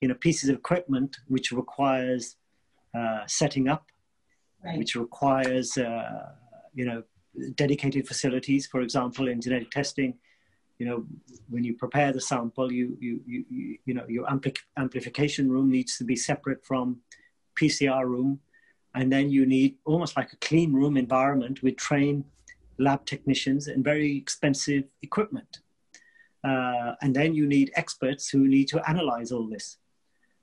you 0.00 0.08
know, 0.08 0.14
pieces 0.14 0.48
of 0.48 0.56
equipment 0.56 1.16
which 1.28 1.52
requires 1.52 2.36
uh, 2.94 3.20
setting 3.26 3.68
up, 3.68 3.86
right. 4.64 4.78
which 4.78 4.94
requires, 4.94 5.76
uh, 5.78 6.32
you 6.74 6.84
know, 6.84 7.02
dedicated 7.54 8.06
facilities. 8.06 8.66
For 8.66 8.80
example, 8.82 9.28
in 9.28 9.40
genetic 9.40 9.70
testing, 9.70 10.14
you 10.78 10.86
know, 10.86 11.06
when 11.48 11.64
you 11.64 11.74
prepare 11.74 12.12
the 12.12 12.20
sample, 12.20 12.70
you 12.70 12.96
you 13.00 13.20
you 13.26 13.78
you 13.86 13.94
know 13.94 14.04
your 14.08 14.26
ampli- 14.26 14.58
amplification 14.76 15.50
room 15.50 15.70
needs 15.70 15.96
to 15.98 16.04
be 16.04 16.16
separate 16.16 16.64
from 16.64 17.00
PCR 17.58 18.04
room, 18.04 18.40
and 18.94 19.10
then 19.10 19.30
you 19.30 19.46
need 19.46 19.76
almost 19.86 20.16
like 20.16 20.32
a 20.32 20.36
clean 20.36 20.72
room 20.72 20.96
environment 20.98 21.62
with 21.62 21.76
trained 21.76 22.24
lab 22.78 23.06
technicians 23.06 23.68
and 23.68 23.82
very 23.82 24.16
expensive 24.16 24.84
equipment. 25.00 25.60
Uh, 26.46 26.94
and 27.02 27.14
then 27.14 27.34
you 27.34 27.46
need 27.46 27.72
experts 27.74 28.28
who 28.28 28.46
need 28.46 28.68
to 28.68 28.88
analyze 28.88 29.32
all 29.32 29.48
this. 29.48 29.78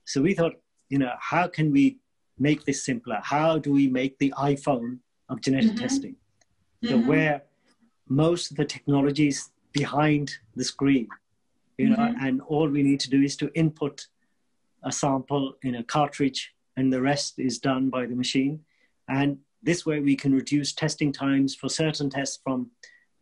So 0.04 0.20
we 0.20 0.34
thought, 0.34 0.54
you 0.90 0.98
know, 0.98 1.12
how 1.18 1.48
can 1.48 1.72
we 1.72 1.98
make 2.38 2.64
this 2.64 2.84
simpler? 2.84 3.20
How 3.22 3.58
do 3.58 3.72
we 3.72 3.88
make 3.88 4.18
the 4.18 4.34
iPhone 4.36 4.98
of 5.30 5.40
genetic 5.40 5.70
mm-hmm. 5.70 5.78
testing? 5.78 6.16
So 6.84 6.98
mm-hmm. 6.98 7.08
where 7.08 7.42
most 8.06 8.50
of 8.50 8.58
the 8.58 8.66
technology 8.66 9.28
is 9.28 9.48
behind 9.72 10.32
the 10.54 10.64
screen, 10.64 11.08
you 11.78 11.88
know, 11.88 11.96
mm-hmm. 11.96 12.24
and 12.24 12.42
all 12.42 12.68
we 12.68 12.82
need 12.82 13.00
to 13.00 13.10
do 13.10 13.22
is 13.22 13.36
to 13.38 13.50
input 13.54 14.06
a 14.82 14.92
sample 14.92 15.54
in 15.62 15.76
a 15.76 15.84
cartridge 15.84 16.52
and 16.76 16.92
the 16.92 17.00
rest 17.00 17.38
is 17.38 17.58
done 17.58 17.88
by 17.88 18.04
the 18.04 18.14
machine. 18.14 18.60
And 19.08 19.38
this 19.62 19.86
way 19.86 20.00
we 20.00 20.16
can 20.16 20.34
reduce 20.34 20.74
testing 20.74 21.12
times 21.12 21.54
for 21.54 21.70
certain 21.70 22.10
tests 22.10 22.38
from 22.44 22.70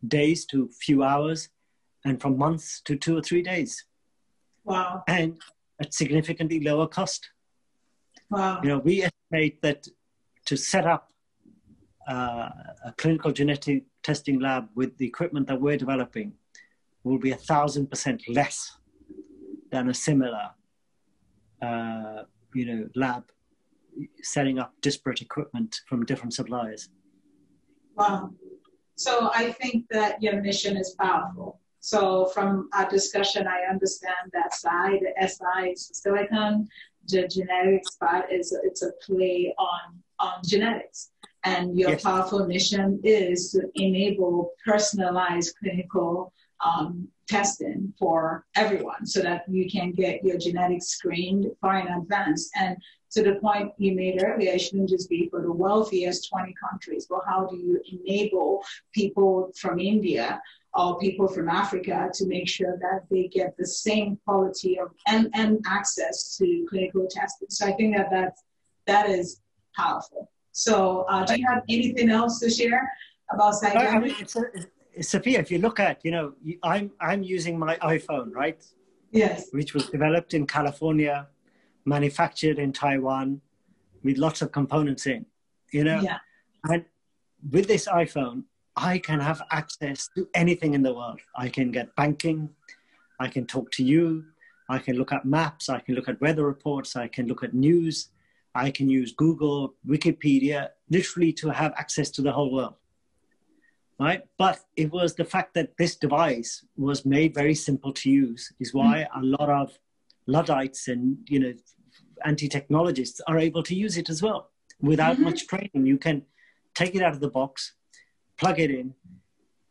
days 0.09 0.45
to 0.47 0.68
few 0.81 1.05
hours 1.05 1.49
and 2.05 2.21
from 2.21 2.37
months 2.37 2.81
to 2.85 2.97
two 2.97 3.17
or 3.17 3.23
three 3.23 3.43
days. 3.43 3.85
Wow. 4.65 5.03
And 5.09 5.38
at 5.81 5.95
significantly 5.95 6.61
lower 6.61 6.87
cost. 6.87 7.31
Wow. 8.31 8.61
You 8.62 8.69
know, 8.71 8.79
we 8.79 9.03
estimate 9.03 9.61
that 9.62 9.87
to 10.47 10.57
set 10.57 10.87
up 10.87 11.12
uh, 12.09 12.49
a 12.85 12.93
clinical 12.97 13.33
genetic 13.33 13.85
testing 14.03 14.41
lab 14.41 14.69
with 14.75 14.97
the 14.99 15.07
equipment 15.07 15.47
that 15.49 15.61
we're 15.61 15.77
developing 15.77 16.33
will 17.05 17.19
be 17.19 17.33
a 17.33 17.37
thousand 17.37 17.91
percent 17.91 18.23
less 18.29 18.77
than 19.71 19.88
a 19.88 19.95
similar, 19.95 20.51
uh, 21.61 22.23
you 22.55 22.67
know, 22.67 22.88
lab 22.95 23.25
setting 24.23 24.59
up 24.59 24.75
disparate 24.81 25.21
equipment 25.21 25.81
from 25.88 26.05
different 26.05 26.35
suppliers. 26.35 26.88
Wow. 27.97 28.33
So 28.97 29.31
I 29.35 29.53
think 29.53 29.87
that 29.91 30.23
your 30.23 30.41
mission 30.41 30.77
is 30.77 30.95
powerful. 30.99 31.61
So 31.83 32.27
from 32.27 32.68
our 32.75 32.88
discussion, 32.88 33.49
I 33.49 33.68
understand 33.68 34.31
that 34.33 34.55
side. 34.55 35.01
The 35.01 35.29
SI 35.29 35.71
is 35.71 35.90
silicon. 35.92 36.68
The 37.09 37.27
genetics 37.27 37.97
part 37.97 38.31
is 38.31 38.57
it's 38.62 38.83
a 38.83 38.92
play 39.05 39.53
on 39.59 40.01
on 40.21 40.35
genetics. 40.45 41.11
And 41.42 41.77
your 41.77 41.90
yes. 41.90 42.03
powerful 42.05 42.47
mission 42.47 43.01
is 43.03 43.51
to 43.51 43.68
enable 43.75 44.53
personalized 44.64 45.57
clinical 45.59 46.33
um, 46.64 47.09
testing 47.29 47.92
for 47.99 48.47
everyone 48.55 49.05
so 49.05 49.21
that 49.21 49.42
you 49.49 49.68
can 49.68 49.90
get 49.90 50.23
your 50.23 50.38
genetics 50.38 50.87
screened 50.87 51.51
far 51.61 51.81
in 51.81 51.88
advance. 51.88 52.49
And 52.55 52.77
to 53.11 53.25
the 53.25 53.35
point 53.40 53.73
you 53.79 53.97
made 53.97 54.23
earlier, 54.23 54.53
it 54.53 54.61
shouldn't 54.61 54.88
just 54.88 55.11
be 55.11 55.29
for 55.29 55.42
the 55.42 55.53
wealthiest 55.53 56.29
20 56.29 56.55
countries. 56.62 57.09
Well, 57.11 57.25
how 57.27 57.47
do 57.47 57.57
you 57.57 57.81
enable 57.90 58.62
people 58.95 59.51
from 59.57 59.81
India 59.81 60.40
or 60.75 60.99
people 60.99 61.29
from 61.29 61.49
Africa 61.49 62.11
to 62.15 62.27
make 62.27 62.49
sure 62.49 62.79
that 62.81 63.03
they 63.11 63.29
get 63.29 63.57
the 63.59 63.67
same 63.67 64.19
quality 64.25 64.79
of 64.79 64.89
and, 65.07 65.29
and 65.35 65.65
access 65.67 66.37
to 66.39 66.67
clinical 66.69 67.07
testing? 67.11 67.49
So 67.51 67.67
I 67.67 67.73
think 67.73 67.97
that 67.97 68.11
that, 68.11 68.35
that 68.87 69.11
is 69.11 69.43
powerful. 69.77 70.31
So 70.53 71.05
uh, 71.09 71.25
do 71.25 71.39
you 71.39 71.47
have 71.47 71.63
anything 71.69 72.11
else 72.11 72.41
to 72.41 72.51
share 72.51 72.91
about 73.33 73.55
I 73.65 73.99
mean, 73.99 74.15
it's 74.19 74.37
a, 74.37 75.03
Sophia, 75.03 75.41
if 75.41 75.51
you 75.51 75.59
look 75.59 75.81
at, 75.81 76.05
you 76.05 76.11
know, 76.11 76.35
I'm, 76.63 76.91
I'm 77.01 77.23
using 77.23 77.59
my 77.59 77.77
iPhone, 77.77 78.33
right? 78.35 78.63
Yes. 79.11 79.49
Which 79.53 79.75
was 79.75 79.89
developed 79.89 80.35
in 80.35 80.47
California 80.47 81.29
manufactured 81.85 82.59
in 82.59 82.73
Taiwan 82.73 83.41
with 84.03 84.19
lots 84.19 84.43
of 84.43 84.53
components 84.53 85.07
in, 85.07 85.27
you 85.73 85.85
know? 85.85 86.01
Yeah. 86.01 86.19
And 86.65 86.85
with 87.51 87.67
this 87.69 87.89
iPhone, 87.89 88.45
I 88.77 88.99
can 88.99 89.21
have 89.21 89.43
access 89.51 90.09
to 90.17 90.29
anything 90.35 90.75
in 90.75 90.83
the 90.83 90.95
world. 90.95 91.21
I 91.37 91.49
can 91.49 91.71
get 91.71 91.95
banking, 91.97 92.49
I 93.21 93.29
can 93.29 93.47
talk 93.47 93.71
to 93.73 93.85
you, 93.85 94.25
I 94.69 94.79
can 94.79 94.97
look 94.97 95.13
at 95.13 95.25
maps, 95.25 95.69
I 95.69 95.81
can 95.81 95.95
look 95.95 96.09
at 96.09 96.21
weather 96.21 96.47
reports, 96.47 96.97
I 96.97 97.09
can 97.09 97.27
look 97.27 97.45
at 97.45 97.53
news, 97.55 98.09
I 98.55 98.71
can 98.71 98.89
use 98.89 99.13
Google, 99.13 99.75
Wikipedia, 99.87 100.71
literally 100.91 101.33
to 101.35 101.51
have 101.51 101.73
access 101.77 102.11
to 102.13 102.23
the 102.23 102.33
whole 102.33 102.53
world. 102.53 102.75
Right? 104.01 104.23
But 104.39 104.61
it 104.77 104.91
was 104.91 105.15
the 105.15 105.25
fact 105.25 105.55
that 105.55 105.77
this 105.79 105.97
device 105.97 106.65
was 106.77 107.05
made 107.05 107.35
very 107.35 107.55
simple 107.55 107.93
to 107.93 108.11
use, 108.11 108.53
is 108.59 108.75
why 108.75 109.07
mm-hmm. 109.07 109.21
a 109.21 109.25
lot 109.39 109.49
of 109.49 109.79
Luddites 110.27 110.89
and 110.89 111.19
you 111.27 111.41
know 111.41 111.53
anti-technologists 112.25 113.21
are 113.27 113.39
able 113.39 113.63
to 113.65 113.75
use 113.75 113.97
it 113.97 114.09
as 114.09 114.23
well 114.23 114.51
without 114.81 115.15
mm-hmm. 115.15 115.25
much 115.25 115.47
training. 115.47 115.87
You 115.87 115.99
can 115.99 116.23
take 116.75 116.95
it 116.95 117.03
out 117.03 117.13
of 117.13 117.21
the 117.21 117.31
box, 117.31 117.75
plug 118.38 118.59
it 118.59 118.71
in, 118.71 118.95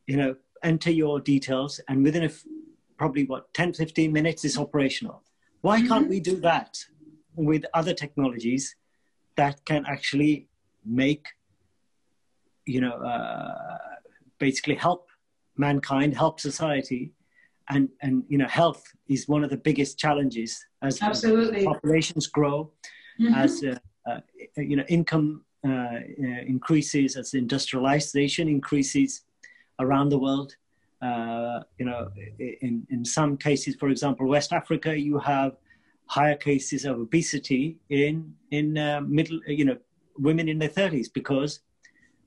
you 0.07 0.17
know, 0.17 0.35
enter 0.63 0.91
your 0.91 1.19
details, 1.19 1.79
and 1.87 2.03
within 2.03 2.23
a 2.23 2.27
f- 2.27 2.43
probably 2.97 3.25
what 3.25 3.53
10, 3.53 3.73
15 3.73 4.11
minutes 4.11 4.45
it's 4.45 4.57
operational. 4.57 5.23
Why 5.61 5.79
mm-hmm. 5.79 5.87
can't 5.87 6.09
we 6.09 6.19
do 6.19 6.39
that 6.41 6.77
with 7.35 7.65
other 7.73 7.93
technologies 7.93 8.75
that 9.35 9.63
can 9.65 9.85
actually 9.87 10.47
make, 10.85 11.25
you 12.65 12.81
know, 12.81 12.93
uh, 12.93 13.77
basically 14.37 14.75
help 14.75 15.07
mankind, 15.57 16.15
help 16.15 16.39
society 16.39 17.13
and 17.71 17.89
and 18.01 18.23
you 18.27 18.37
know 18.37 18.47
health 18.47 18.83
is 19.07 19.27
one 19.27 19.43
of 19.43 19.49
the 19.49 19.57
biggest 19.57 19.97
challenges 19.97 20.63
as 20.81 21.01
Absolutely. 21.01 21.63
populations 21.65 22.27
grow 22.27 22.71
mm-hmm. 23.19 23.33
as 23.33 23.63
uh, 23.63 23.77
uh, 24.09 24.19
you 24.57 24.75
know 24.75 24.83
income 24.87 25.43
uh, 25.67 25.69
uh, 25.69 26.41
increases 26.47 27.15
as 27.15 27.33
industrialization 27.33 28.47
increases 28.47 29.21
around 29.79 30.09
the 30.09 30.17
world 30.17 30.55
uh, 31.01 31.59
you 31.77 31.85
know 31.85 32.09
in 32.39 32.85
in 32.89 33.05
some 33.05 33.37
cases 33.37 33.75
for 33.75 33.89
example 33.89 34.27
west 34.27 34.53
africa 34.53 34.97
you 34.97 35.19
have 35.19 35.55
higher 36.07 36.35
cases 36.35 36.83
of 36.85 36.99
obesity 36.99 37.77
in 37.89 38.33
in 38.51 38.77
uh, 38.77 39.01
middle 39.01 39.39
you 39.47 39.65
know 39.65 39.77
women 40.17 40.49
in 40.49 40.57
their 40.57 40.69
30s 40.69 41.13
because 41.13 41.61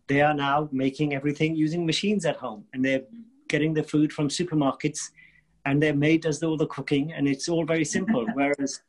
they 0.06 0.20
are 0.20 0.34
now 0.34 0.68
making 0.70 1.14
everything 1.14 1.54
using 1.54 1.84
machines 1.84 2.24
at 2.24 2.36
home 2.36 2.64
and 2.72 2.84
they're 2.84 3.04
getting 3.48 3.74
the 3.74 3.82
food 3.82 4.12
from 4.12 4.28
supermarkets 4.28 5.10
and 5.66 5.82
their 5.82 5.94
maid 5.94 6.22
does 6.22 6.42
all 6.42 6.56
the 6.56 6.66
cooking 6.66 7.12
and 7.12 7.26
it's 7.26 7.48
all 7.48 7.64
very 7.64 7.84
simple 7.84 8.26
whereas 8.34 8.80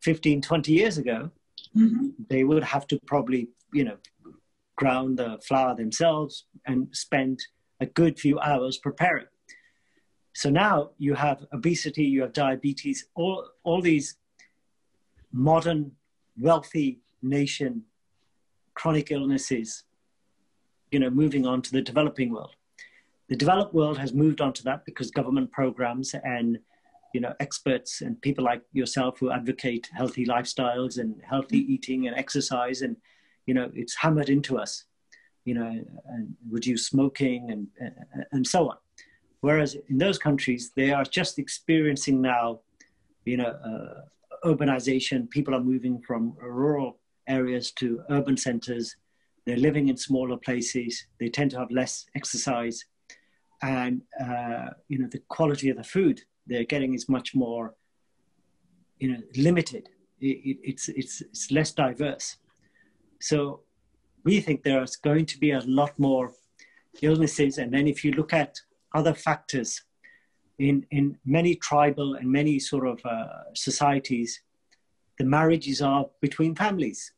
15 0.00 0.40
20 0.42 0.72
years 0.72 0.98
ago 0.98 1.30
mm-hmm. 1.76 2.08
they 2.28 2.44
would 2.44 2.62
have 2.62 2.86
to 2.86 2.98
probably 3.06 3.48
you 3.72 3.84
know 3.84 3.96
ground 4.76 5.18
the 5.18 5.38
flour 5.46 5.74
themselves 5.76 6.46
and 6.66 6.88
spend 6.92 7.38
a 7.80 7.86
good 7.86 8.18
few 8.18 8.38
hours 8.40 8.78
preparing. 8.78 9.26
So 10.34 10.48
now 10.48 10.90
you 10.96 11.14
have 11.14 11.44
obesity 11.52 12.04
you 12.04 12.22
have 12.22 12.32
diabetes 12.32 13.06
all 13.14 13.48
all 13.62 13.82
these 13.82 14.16
modern 15.32 15.92
wealthy 16.38 17.00
nation 17.22 17.82
chronic 18.74 19.10
illnesses 19.10 19.84
you 20.90 20.98
know 20.98 21.10
moving 21.10 21.46
on 21.46 21.62
to 21.62 21.72
the 21.72 21.82
developing 21.82 22.32
world. 22.32 22.54
The 23.28 23.36
developed 23.36 23.74
world 23.74 23.98
has 23.98 24.12
moved 24.12 24.40
on 24.40 24.52
to 24.54 24.64
that 24.64 24.84
because 24.84 25.10
government 25.10 25.52
programs 25.52 26.14
and 26.14 26.58
you 27.14 27.20
know 27.20 27.34
experts 27.40 28.00
and 28.00 28.20
people 28.20 28.44
like 28.44 28.62
yourself 28.72 29.18
who 29.18 29.30
advocate 29.30 29.88
healthy 29.92 30.26
lifestyles 30.26 30.98
and 30.98 31.20
healthy 31.28 31.58
eating 31.72 32.06
and 32.06 32.16
exercise 32.16 32.82
and 32.82 32.96
you 33.50 33.54
know 33.58 33.68
it's 33.74 33.96
hammered 33.96 34.30
into 34.36 34.52
us 34.64 34.72
you 35.44 35.54
know 35.54 35.70
and 36.14 36.36
reduce 36.56 36.86
smoking 36.86 37.50
and 37.50 37.66
and 38.32 38.46
so 38.46 38.60
on. 38.70 38.76
Whereas 39.40 39.70
in 39.88 39.98
those 39.98 40.18
countries 40.26 40.62
they 40.76 40.90
are 40.92 41.06
just 41.18 41.34
experiencing 41.44 42.16
now 42.20 42.60
you 43.24 43.38
know 43.40 43.52
uh, 43.70 44.00
urbanization. 44.50 45.28
People 45.36 45.52
are 45.56 45.64
moving 45.72 45.96
from 46.06 46.22
rural 46.40 46.90
areas 47.26 47.72
to 47.80 47.86
urban 48.16 48.36
centers. 48.36 48.86
They're 49.44 49.64
living 49.68 49.88
in 49.88 49.96
smaller 49.96 50.36
places. 50.36 50.92
They 51.18 51.28
tend 51.28 51.50
to 51.52 51.58
have 51.58 51.70
less 51.70 52.06
exercise. 52.20 52.78
And 53.62 54.02
uh, 54.26 54.68
you 54.90 54.98
know 55.00 55.08
the 55.16 55.22
quality 55.36 55.70
of 55.70 55.76
the 55.76 55.90
food 55.96 56.16
they're 56.46 56.70
getting 56.74 56.92
is 56.98 57.08
much 57.16 57.34
more 57.34 57.64
you 59.02 59.08
know 59.10 59.20
limited. 59.48 59.84
It, 60.20 60.36
it, 60.50 60.56
it's 60.70 60.84
it's 61.00 61.14
it's 61.20 61.50
less 61.58 61.72
diverse 61.72 62.36
so 63.20 63.60
we 64.24 64.40
think 64.40 64.62
there's 64.62 64.96
going 64.96 65.26
to 65.26 65.38
be 65.38 65.50
a 65.52 65.60
lot 65.60 65.98
more 65.98 66.32
illnesses 67.02 67.58
and 67.58 67.72
then 67.72 67.86
if 67.86 68.04
you 68.04 68.12
look 68.12 68.32
at 68.32 68.58
other 68.94 69.14
factors 69.14 69.82
in 70.58 70.84
in 70.90 71.16
many 71.24 71.54
tribal 71.54 72.14
and 72.14 72.30
many 72.30 72.58
sort 72.58 72.86
of 72.86 73.04
uh, 73.04 73.26
societies 73.54 74.42
the 75.18 75.24
marriages 75.24 75.80
are 75.80 76.06
between 76.20 76.54
families 76.54 77.12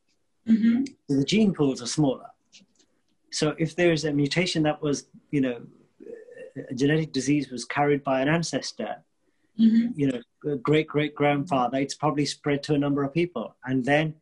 mm-hmm. 0.48 0.84
the 1.08 1.24
gene 1.24 1.52
pools 1.54 1.82
are 1.82 1.86
smaller 1.86 2.26
so 3.30 3.54
if 3.58 3.74
there's 3.74 4.04
a 4.04 4.12
mutation 4.12 4.62
that 4.62 4.80
was 4.82 5.06
you 5.30 5.40
know 5.40 5.62
a 6.56 6.74
genetic 6.74 7.12
disease 7.12 7.50
was 7.50 7.64
carried 7.64 8.04
by 8.04 8.20
an 8.20 8.28
ancestor, 8.28 8.96
mm-hmm. 9.58 9.88
you 9.98 10.08
know, 10.08 10.56
great 10.58 10.86
great 10.86 11.14
grandfather, 11.14 11.78
it's 11.78 11.94
probably 11.94 12.26
spread 12.26 12.62
to 12.64 12.74
a 12.74 12.78
number 12.78 13.02
of 13.02 13.12
people. 13.12 13.56
And 13.64 13.84
then, 13.84 14.14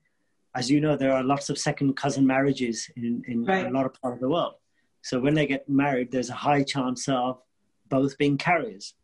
as 0.54 0.70
you 0.70 0.80
know, 0.80 0.96
there 0.96 1.12
are 1.12 1.22
lots 1.22 1.50
of 1.50 1.58
second 1.58 1.96
cousin 1.96 2.26
marriages 2.26 2.90
in, 2.96 3.22
in 3.28 3.44
right. 3.44 3.66
a 3.66 3.70
lot 3.70 3.86
of 3.86 3.94
part 4.00 4.14
of 4.14 4.20
the 4.20 4.28
world. 4.28 4.54
So 5.02 5.20
when 5.20 5.34
they 5.34 5.46
get 5.46 5.68
married, 5.68 6.10
there's 6.10 6.30
a 6.30 6.34
high 6.34 6.62
chance 6.62 7.08
of 7.08 7.40
both 7.88 8.18
being 8.18 8.36
carriers. 8.36 8.94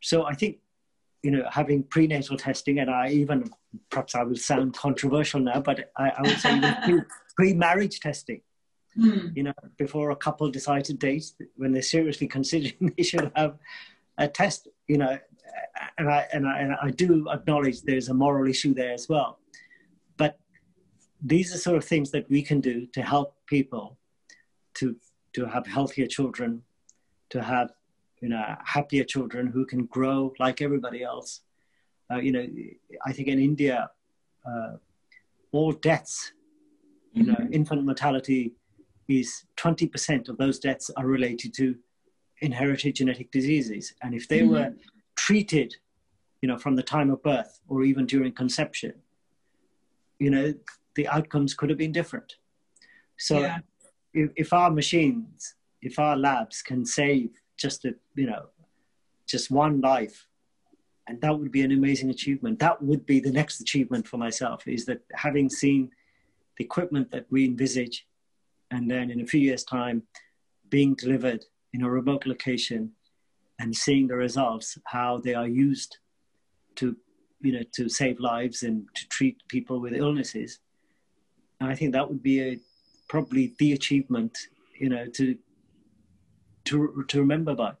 So 0.00 0.24
I 0.24 0.34
think, 0.34 0.58
you 1.22 1.30
know, 1.30 1.44
having 1.50 1.82
prenatal 1.82 2.36
testing, 2.36 2.78
and 2.78 2.90
I 2.90 3.08
even, 3.08 3.50
perhaps 3.90 4.14
I 4.14 4.22
will 4.22 4.36
sound 4.36 4.74
controversial 4.74 5.40
now, 5.40 5.60
but 5.60 5.90
I, 5.96 6.10
I 6.10 6.22
would 6.22 6.38
say 6.38 6.60
pre, 6.84 7.00
pre-marriage 7.36 8.00
testing 8.00 8.40
Mm. 8.98 9.36
You 9.36 9.42
know, 9.44 9.52
before 9.76 10.10
a 10.10 10.16
couple 10.16 10.50
decide 10.50 10.84
to 10.86 10.94
date, 10.94 11.32
when 11.56 11.72
they're 11.72 11.82
seriously 11.82 12.26
considering 12.38 12.94
they 12.96 13.02
should 13.02 13.30
have 13.34 13.58
a 14.18 14.28
test. 14.28 14.68
You 14.88 14.98
know, 14.98 15.18
and 15.98 16.08
I 16.08 16.26
and 16.32 16.46
I, 16.46 16.58
and 16.60 16.76
I 16.82 16.90
do 16.90 17.28
acknowledge 17.30 17.82
there's 17.82 18.08
a 18.08 18.14
moral 18.14 18.48
issue 18.48 18.74
there 18.74 18.92
as 18.92 19.08
well. 19.08 19.38
These 21.22 21.54
are 21.54 21.58
sort 21.58 21.76
of 21.76 21.84
things 21.84 22.10
that 22.10 22.28
we 22.30 22.42
can 22.42 22.60
do 22.60 22.86
to 22.92 23.02
help 23.02 23.34
people 23.46 23.98
to 24.74 24.96
to 25.34 25.46
have 25.46 25.66
healthier 25.66 26.06
children, 26.06 26.62
to 27.30 27.42
have 27.42 27.72
you 28.20 28.28
know 28.28 28.56
happier 28.64 29.04
children 29.04 29.46
who 29.46 29.64
can 29.66 29.86
grow 29.86 30.32
like 30.38 30.62
everybody 30.62 31.02
else. 31.02 31.40
Uh, 32.10 32.18
you 32.18 32.32
know, 32.32 32.46
I 33.04 33.12
think 33.12 33.28
in 33.28 33.38
India, 33.40 33.90
uh, 34.48 34.76
all 35.52 35.72
deaths, 35.72 36.32
you 37.12 37.24
know, 37.24 37.34
mm-hmm. 37.34 37.52
infant 37.52 37.84
mortality 37.84 38.52
is 39.08 39.44
20% 39.56 40.28
of 40.28 40.36
those 40.36 40.58
deaths 40.58 40.90
are 40.96 41.06
related 41.06 41.54
to 41.54 41.74
inherited 42.40 42.94
genetic 42.94 43.30
diseases. 43.30 43.94
And 44.02 44.14
if 44.14 44.28
they 44.28 44.40
mm-hmm. 44.40 44.52
were 44.52 44.74
treated, 45.16 45.74
you 46.42 46.48
know, 46.48 46.58
from 46.58 46.76
the 46.76 46.82
time 46.82 47.10
of 47.10 47.22
birth 47.22 47.60
or 47.68 47.82
even 47.82 48.06
during 48.06 48.32
conception, 48.32 48.94
you 50.18 50.30
know, 50.30 50.54
the 50.96 51.06
outcomes 51.08 51.54
could 51.54 51.70
have 51.70 51.78
been 51.78 51.92
different. 51.92 52.36
So 53.18 53.40
yeah. 53.40 53.58
if, 54.12 54.30
if 54.36 54.52
our 54.52 54.70
machines, 54.70 55.54
if 55.80 55.98
our 55.98 56.16
labs 56.16 56.62
can 56.62 56.84
save 56.84 57.30
just 57.56 57.84
a, 57.84 57.94
you 58.14 58.26
know, 58.26 58.46
just 59.26 59.50
one 59.50 59.80
life, 59.80 60.26
and 61.08 61.20
that 61.20 61.38
would 61.38 61.52
be 61.52 61.62
an 61.62 61.72
amazing 61.72 62.10
achievement. 62.10 62.58
That 62.58 62.82
would 62.82 63.06
be 63.06 63.20
the 63.20 63.30
next 63.30 63.60
achievement 63.60 64.08
for 64.08 64.16
myself 64.16 64.66
is 64.66 64.84
that 64.86 65.02
having 65.14 65.48
seen 65.48 65.90
the 66.56 66.64
equipment 66.64 67.10
that 67.12 67.26
we 67.30 67.44
envisage 67.44 68.06
and 68.70 68.90
then 68.90 69.10
in 69.10 69.20
a 69.20 69.26
few 69.26 69.40
years' 69.40 69.64
time, 69.64 70.02
being 70.68 70.94
delivered 70.94 71.44
in 71.72 71.82
a 71.82 71.90
remote 71.90 72.26
location 72.26 72.90
and 73.60 73.74
seeing 73.74 74.08
the 74.08 74.16
results, 74.16 74.76
how 74.86 75.18
they 75.18 75.34
are 75.34 75.46
used 75.46 75.98
to, 76.76 76.96
you 77.40 77.52
know, 77.52 77.62
to 77.72 77.88
save 77.88 78.18
lives 78.18 78.64
and 78.64 78.88
to 78.94 79.08
treat 79.08 79.36
people 79.48 79.80
with 79.80 79.94
illnesses. 79.94 80.58
And 81.60 81.70
I 81.70 81.74
think 81.74 81.92
that 81.92 82.08
would 82.08 82.22
be 82.22 82.40
a, 82.42 82.58
probably 83.08 83.54
the 83.58 83.72
achievement, 83.72 84.36
you 84.78 84.88
know, 84.88 85.06
to 85.14 85.36
to 86.64 87.04
to 87.08 87.20
remember 87.20 87.54
by. 87.54 87.72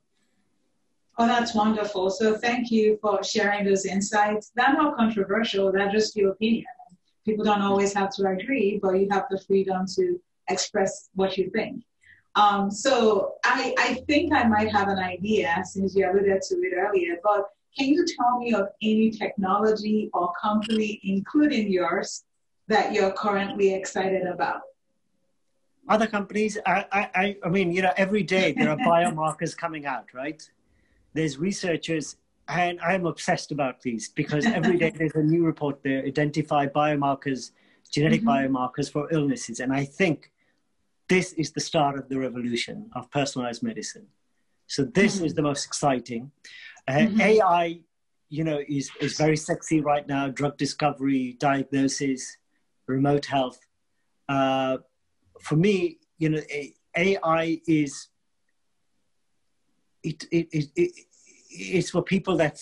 Oh, 1.18 1.26
that's 1.26 1.54
wonderful. 1.54 2.10
So 2.10 2.36
thank 2.36 2.70
you 2.70 2.98
for 3.00 3.22
sharing 3.24 3.64
those 3.64 3.86
insights. 3.86 4.52
They're 4.54 4.74
not 4.74 4.96
controversial. 4.96 5.72
They're 5.72 5.90
just 5.90 6.14
your 6.14 6.32
opinion. 6.32 6.66
People 7.24 7.44
don't 7.44 7.62
always 7.62 7.94
have 7.94 8.10
to 8.16 8.26
agree, 8.28 8.78
but 8.82 8.92
you 8.92 9.08
have 9.10 9.24
the 9.30 9.40
freedom 9.40 9.86
to 9.96 10.20
express 10.48 11.08
what 11.14 11.36
you 11.38 11.50
think. 11.50 11.82
Um, 12.36 12.70
so 12.70 13.36
I, 13.44 13.74
I 13.78 13.94
think 14.06 14.34
I 14.34 14.44
might 14.44 14.70
have 14.70 14.88
an 14.88 14.98
idea 14.98 15.62
since 15.64 15.96
you 15.96 16.08
alluded 16.08 16.42
to 16.42 16.54
it 16.56 16.74
earlier, 16.76 17.16
but 17.24 17.46
can 17.76 17.88
you 17.88 18.04
tell 18.06 18.38
me 18.38 18.52
of 18.52 18.68
any 18.82 19.10
technology 19.10 20.10
or 20.12 20.32
company, 20.40 21.00
including 21.02 21.72
yours, 21.72 22.24
that 22.68 22.92
you're 22.92 23.12
currently 23.12 23.74
excited 23.74 24.26
about? 24.26 24.62
Other 25.88 26.06
companies, 26.06 26.58
I, 26.66 26.84
I, 27.14 27.36
I 27.44 27.48
mean, 27.48 27.72
you 27.72 27.82
know, 27.82 27.92
every 27.96 28.22
day 28.22 28.52
there 28.52 28.70
are 28.70 28.76
biomarkers 28.92 29.56
coming 29.56 29.86
out, 29.86 30.06
right? 30.12 30.42
There's 31.14 31.38
researchers, 31.38 32.16
and 32.48 32.80
I'm 32.80 33.06
obsessed 33.06 33.52
about 33.52 33.80
these 33.82 34.08
because 34.08 34.44
every 34.46 34.78
day 34.78 34.90
there's 34.96 35.14
a 35.14 35.22
new 35.22 35.44
report 35.44 35.82
there 35.82 36.04
identify 36.04 36.66
biomarkers, 36.66 37.52
genetic 37.90 38.22
mm-hmm. 38.22 38.56
biomarkers 38.56 38.90
for 38.90 39.12
illnesses, 39.12 39.60
and 39.60 39.72
I 39.72 39.84
think 39.84 40.32
this 41.08 41.32
is 41.34 41.52
the 41.52 41.60
start 41.60 41.96
of 41.98 42.08
the 42.08 42.18
revolution 42.18 42.90
of 42.94 43.10
personalized 43.10 43.62
medicine. 43.62 44.06
So 44.66 44.82
this 44.84 45.16
mm-hmm. 45.16 45.26
is 45.26 45.34
the 45.34 45.42
most 45.42 45.66
exciting. 45.66 46.32
Uh, 46.88 46.92
mm-hmm. 46.92 47.20
AI, 47.20 47.80
you 48.28 48.42
know, 48.42 48.60
is, 48.68 48.90
is 49.00 49.16
very 49.16 49.36
sexy 49.36 49.80
right 49.80 50.06
now. 50.08 50.28
Drug 50.28 50.56
discovery, 50.56 51.36
diagnosis, 51.38 52.36
remote 52.86 53.26
health. 53.26 53.58
Uh, 54.28 54.78
for 55.40 55.56
me, 55.56 55.98
you 56.18 56.28
know, 56.30 56.40
AI 56.96 57.60
is 57.66 58.08
it, 60.02 60.24
it, 60.30 60.48
it, 60.52 60.68
it 60.76 60.92
it's 61.50 61.90
for 61.90 62.02
people 62.02 62.36
that 62.36 62.58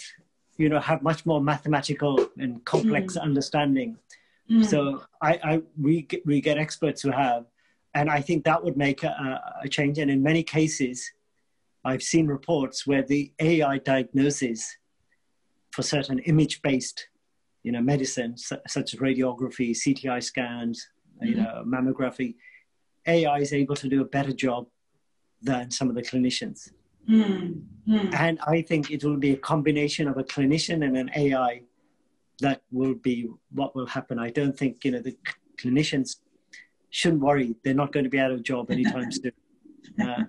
you 0.57 0.69
know 0.69 0.81
have 0.81 1.03
much 1.03 1.27
more 1.27 1.41
mathematical 1.41 2.29
and 2.39 2.65
complex 2.65 3.17
mm. 3.17 3.23
understanding. 3.23 3.97
Mm. 4.51 4.65
So 4.65 5.05
I, 5.23 5.41
I 5.43 5.63
we 5.81 6.03
get, 6.03 6.27
we 6.27 6.41
get 6.41 6.59
experts 6.59 7.03
who 7.03 7.11
have 7.11 7.47
and 7.95 8.11
I 8.11 8.21
think 8.21 8.45
that 8.45 8.63
would 8.63 8.77
make 8.77 9.05
a, 9.05 9.41
a, 9.63 9.69
change. 9.69 9.99
And 9.99 10.11
in 10.11 10.23
many 10.23 10.43
cases, 10.43 11.13
I've 11.85 12.03
seen 12.03 12.27
reports 12.27 12.87
where 12.87 13.03
the 13.03 13.33
AI 13.39 13.79
diagnosis 13.79 14.77
for 15.71 15.83
certain 15.83 16.19
image-based, 16.21 17.09
you 17.64 17.72
know, 17.72 17.81
medicine 17.81 18.37
such 18.37 18.94
as 18.94 19.00
radiography, 19.00 19.70
CTI 19.70 20.22
scans, 20.22 20.87
mm-hmm. 21.16 21.27
you 21.27 21.35
know, 21.35 21.64
mammography, 21.66 22.37
AI 23.07 23.38
is 23.38 23.53
able 23.53 23.74
to 23.77 23.88
do 23.88 24.03
a 24.03 24.05
better 24.05 24.33
job 24.33 24.66
than 25.42 25.70
some 25.70 25.88
of 25.88 25.94
the 25.94 26.03
clinicians. 26.03 26.70
Mm-hmm. 27.09 28.14
And 28.14 28.38
I 28.46 28.62
think 28.62 28.90
it 28.90 29.03
will 29.03 29.16
be 29.16 29.33
a 29.33 29.37
combination 29.37 30.09
of 30.09 30.16
a 30.16 30.24
clinician 30.24 30.85
and 30.87 30.96
an 30.96 31.11
AI 31.16 31.62
that 32.40 32.62
will 32.70 32.94
be 32.94 33.29
what 33.53 33.74
will 33.74 33.87
happen. 33.87 34.18
I 34.18 34.31
don't 34.31 34.57
think 34.57 34.85
you 34.85 34.92
know 34.92 35.00
the 35.00 35.16
clinicians 35.57 36.16
shouldn't 36.90 37.22
worry. 37.22 37.57
They're 37.62 37.74
not 37.74 37.92
going 37.92 38.05
to 38.05 38.11
be 38.11 38.20
out 38.20 38.31
of 38.31 38.42
job 38.42 38.70
anytime 38.70 39.11
soon. 39.18 39.33
Uh, 40.00 40.24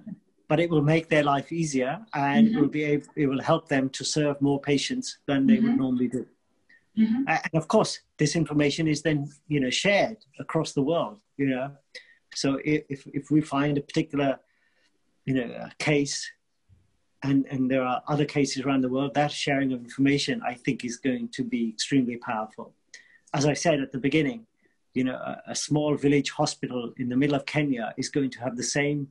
but 0.48 0.60
it 0.60 0.70
will 0.70 0.82
make 0.82 1.10
their 1.10 1.24
life 1.24 1.52
easier 1.52 2.06
and 2.14 2.48
mm-hmm. 2.48 2.58
it 2.58 2.62
will 2.62 2.70
be 2.70 2.84
able, 2.84 3.08
it 3.16 3.28
will 3.28 3.42
help 3.42 3.68
them 3.68 3.90
to 3.90 4.04
serve 4.04 4.40
more 4.42 4.60
patients 4.60 5.18
than 5.26 5.48
they 5.48 5.58
mm-hmm. 5.58 5.68
would 5.68 5.78
normally 5.78 6.08
do. 6.08 6.26
Mm-hmm. 6.98 7.24
And 7.28 7.54
of 7.54 7.68
course, 7.68 8.00
this 8.18 8.36
information 8.36 8.88
is 8.88 9.02
then 9.02 9.30
you 9.48 9.60
know 9.60 9.70
shared 9.70 10.18
across 10.40 10.74
the 10.74 10.82
world. 10.82 11.20
You 11.38 11.48
know, 11.48 11.72
so 12.34 12.60
if 12.64 13.06
if 13.14 13.32
we 13.32 13.42
find 13.42 13.78
a 13.78 13.82
particular 13.82 14.40
you 15.26 15.36
know 15.36 15.68
case, 15.80 16.30
and 17.24 17.46
and 17.52 17.70
there 17.70 17.84
are 17.84 18.02
other 18.08 18.26
cases 18.26 18.64
around 18.64 18.82
the 18.82 18.90
world, 18.90 19.14
that 19.16 19.32
sharing 19.32 19.74
of 19.74 19.82
information 19.82 20.42
I 20.46 20.54
think 20.54 20.86
is 20.86 20.98
going 20.98 21.30
to 21.30 21.44
be 21.44 21.70
extremely 21.70 22.18
powerful. 22.18 22.74
As 23.34 23.46
I 23.46 23.54
said 23.54 23.82
at 23.82 23.92
the 23.92 23.98
beginning, 23.98 24.48
you 24.94 25.04
know, 25.04 25.16
a, 25.16 25.42
a 25.48 25.56
small 25.56 25.96
village 25.96 26.32
hospital 26.32 26.94
in 26.98 27.10
the 27.10 27.18
middle 27.18 27.36
of 27.36 27.46
Kenya 27.46 27.94
is 27.98 28.10
going 28.10 28.30
to 28.32 28.40
have 28.40 28.56
the 28.56 28.64
same 28.64 29.10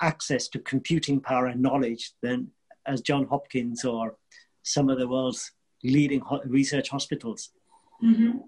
access 0.00 0.48
to 0.48 0.58
computing 0.60 1.20
power 1.20 1.46
and 1.46 1.60
knowledge 1.60 2.12
than 2.22 2.48
as 2.86 3.00
John 3.00 3.26
Hopkins 3.26 3.84
or 3.84 4.16
some 4.62 4.88
of 4.88 4.98
the 4.98 5.08
world's 5.08 5.52
leading 5.84 6.20
ho- 6.20 6.40
research 6.44 6.88
hospitals. 6.88 7.50
Mm-hmm. 8.02 8.38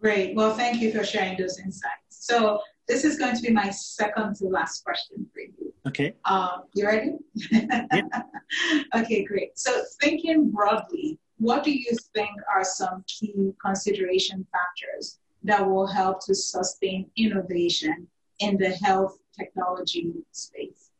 Great. 0.00 0.34
Well, 0.34 0.54
thank 0.54 0.80
you 0.80 0.92
for 0.92 1.04
sharing 1.04 1.38
those 1.38 1.58
insights. 1.58 1.92
So 2.08 2.60
this 2.88 3.04
is 3.04 3.18
going 3.18 3.36
to 3.36 3.42
be 3.42 3.50
my 3.50 3.70
second 3.70 4.36
to 4.36 4.46
last 4.46 4.82
question 4.82 5.26
for 5.32 5.40
you. 5.40 5.72
Okay. 5.86 6.14
Um, 6.24 6.64
you 6.74 6.86
ready? 6.86 7.12
yeah. 7.52 8.02
okay, 8.96 9.24
great. 9.24 9.58
So 9.58 9.82
thinking 10.00 10.50
broadly, 10.50 11.18
what 11.38 11.64
do 11.64 11.70
you 11.70 11.96
think 12.14 12.30
are 12.54 12.64
some 12.64 13.04
key 13.06 13.52
consideration 13.64 14.46
factors 14.52 15.18
that 15.44 15.66
will 15.66 15.86
help 15.86 16.24
to 16.26 16.34
sustain 16.34 17.10
innovation 17.16 18.06
in 18.40 18.56
the 18.58 18.70
health 18.70 19.18
technology 19.38 20.12
space? 20.32 20.90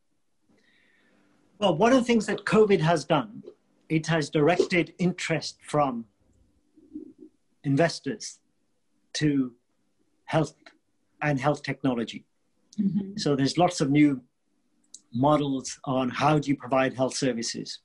Well, 1.59 1.77
one 1.77 1.93
of 1.93 1.99
the 1.99 2.05
things 2.05 2.25
that 2.27 2.45
COVID 2.45 2.81
has 2.81 3.05
done 3.05 3.43
it 3.91 4.07
has 4.07 4.31
directed 4.31 4.95
interest 4.99 5.59
from 5.63 6.07
investors 7.65 8.39
to 9.13 9.53
health 10.25 10.55
and 11.21 11.39
health 11.39 11.63
technology. 11.63 12.25
Mm-hmm. 12.81 13.19
So 13.19 13.35
there's 13.35 13.59
lots 13.59 13.81
of 13.81 13.91
new 13.91 14.23
models 15.13 15.79
on 15.85 16.09
how 16.09 16.39
do 16.39 16.49
you 16.49 16.57
provide 16.57 16.95
health 16.95 17.17
services, 17.17 17.81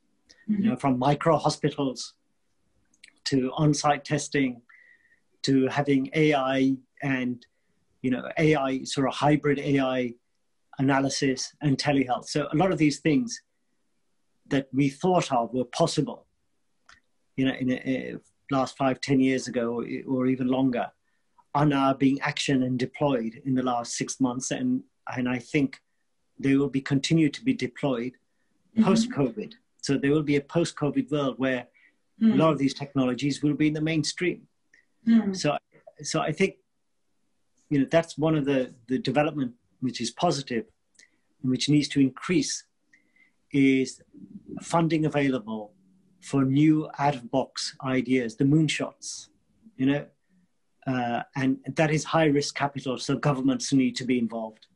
mm-hmm. 0.47 0.63
you 0.63 0.69
know, 0.69 0.75
from 0.75 0.99
micro 0.99 1.37
hospitals 1.37 2.13
to 3.25 3.51
on-site 3.55 4.05
testing 4.05 4.61
to 5.41 5.67
having 5.67 6.09
AI 6.13 6.75
and 7.01 7.45
you 8.03 8.11
know 8.11 8.23
AI 8.37 8.83
sort 8.83 9.07
of 9.07 9.13
hybrid 9.15 9.57
AI 9.57 10.13
analysis 10.77 11.51
and 11.61 11.77
telehealth. 11.79 12.25
So 12.25 12.47
a 12.53 12.55
lot 12.55 12.71
of 12.71 12.77
these 12.77 12.99
things 12.99 13.41
that 14.47 14.67
we 14.73 14.89
thought 14.89 15.31
of 15.31 15.53
were 15.53 15.65
possible, 15.65 16.25
you 17.35 17.45
know, 17.45 17.53
in 17.53 17.67
the 17.67 18.19
last 18.51 18.77
five, 18.77 19.01
ten 19.01 19.19
years 19.19 19.47
ago, 19.47 19.81
or, 19.81 19.85
or 20.07 20.27
even 20.27 20.47
longer, 20.47 20.91
are 21.53 21.65
now 21.65 21.93
being 21.93 22.19
actioned 22.19 22.63
and 22.65 22.77
deployed 22.77 23.41
in 23.45 23.55
the 23.55 23.63
last 23.63 23.95
six 23.95 24.19
months, 24.19 24.51
and 24.51 24.83
and 25.15 25.27
I 25.29 25.39
think 25.39 25.79
they 26.39 26.55
will 26.55 26.69
be 26.69 26.81
continued 26.81 27.33
to 27.35 27.43
be 27.43 27.53
deployed 27.53 28.13
mm-hmm. 28.13 28.83
post 28.83 29.09
COVID. 29.11 29.53
So 29.81 29.97
there 29.97 30.11
will 30.11 30.23
be 30.23 30.35
a 30.35 30.41
post 30.41 30.75
COVID 30.75 31.11
world 31.11 31.35
where 31.37 31.67
mm. 32.21 32.33
a 32.33 32.35
lot 32.35 32.51
of 32.51 32.57
these 32.57 32.73
technologies 32.73 33.43
will 33.43 33.53
be 33.53 33.67
in 33.67 33.73
the 33.73 33.81
mainstream. 33.81 34.47
Mm. 35.07 35.35
So 35.35 35.57
so 36.03 36.21
I 36.21 36.31
think 36.31 36.55
you 37.69 37.79
know 37.79 37.87
that's 37.89 38.17
one 38.17 38.35
of 38.35 38.45
the 38.45 38.73
the 38.87 38.99
development 38.99 39.53
which 39.79 40.01
is 40.01 40.11
positive 40.11 40.65
and 41.41 41.51
which 41.51 41.69
needs 41.69 41.87
to 41.89 41.99
increase 41.99 42.63
is 43.55 44.01
funding 44.61 45.05
available 45.05 45.73
for 46.21 46.43
new 46.43 46.89
out 46.97 47.15
of 47.15 47.29
box 47.31 47.75
ideas, 47.83 48.35
the 48.35 48.43
moonshots, 48.43 49.29
you 49.77 49.85
know, 49.85 50.05
uh, 50.87 51.21
and 51.35 51.57
that 51.75 51.91
is 51.91 52.03
high 52.03 52.25
risk 52.25 52.55
capital, 52.55 52.97
so 52.97 53.15
governments 53.15 53.71
need 53.73 53.95
to 53.95 54.05
be 54.05 54.17
involved. 54.19 54.67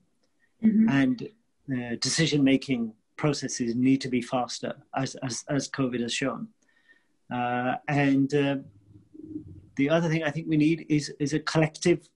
Mm-hmm. 0.63 0.89
And 0.89 1.29
uh, 1.73 1.95
decision 1.99 2.43
making 2.43 2.93
processes 3.15 3.75
need 3.75 4.01
to 4.01 4.09
be 4.09 4.21
faster, 4.21 4.73
as, 4.95 5.15
as, 5.15 5.43
as 5.49 5.69
COVID 5.69 6.01
has 6.01 6.13
shown. 6.13 6.47
Uh, 7.33 7.75
and 7.87 8.33
uh, 8.33 8.55
the 9.75 9.89
other 9.89 10.09
thing 10.09 10.23
I 10.23 10.31
think 10.31 10.47
we 10.47 10.57
need 10.57 10.85
is, 10.89 11.13
is 11.19 11.33
a 11.33 11.39
collective, 11.39 12.07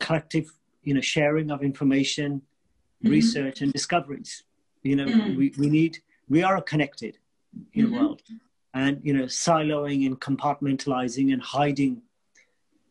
collective, 0.00 0.46
you 0.82 0.94
know, 0.94 1.00
sharing 1.00 1.50
of 1.50 1.62
information, 1.62 2.30
mm-hmm. 2.40 3.10
research, 3.10 3.62
and 3.62 3.72
discoveries. 3.72 4.44
You 4.82 4.96
know, 4.96 5.06
mm. 5.06 5.36
we, 5.36 5.52
we 5.58 5.68
need, 5.68 5.98
we 6.28 6.42
are 6.42 6.60
connected 6.60 7.18
in 7.74 7.86
mm-hmm. 7.86 7.94
the 7.94 8.00
world. 8.00 8.22
And, 8.74 9.00
you 9.02 9.12
know, 9.12 9.24
siloing 9.24 10.06
and 10.06 10.20
compartmentalizing 10.20 11.32
and 11.32 11.42
hiding, 11.42 12.02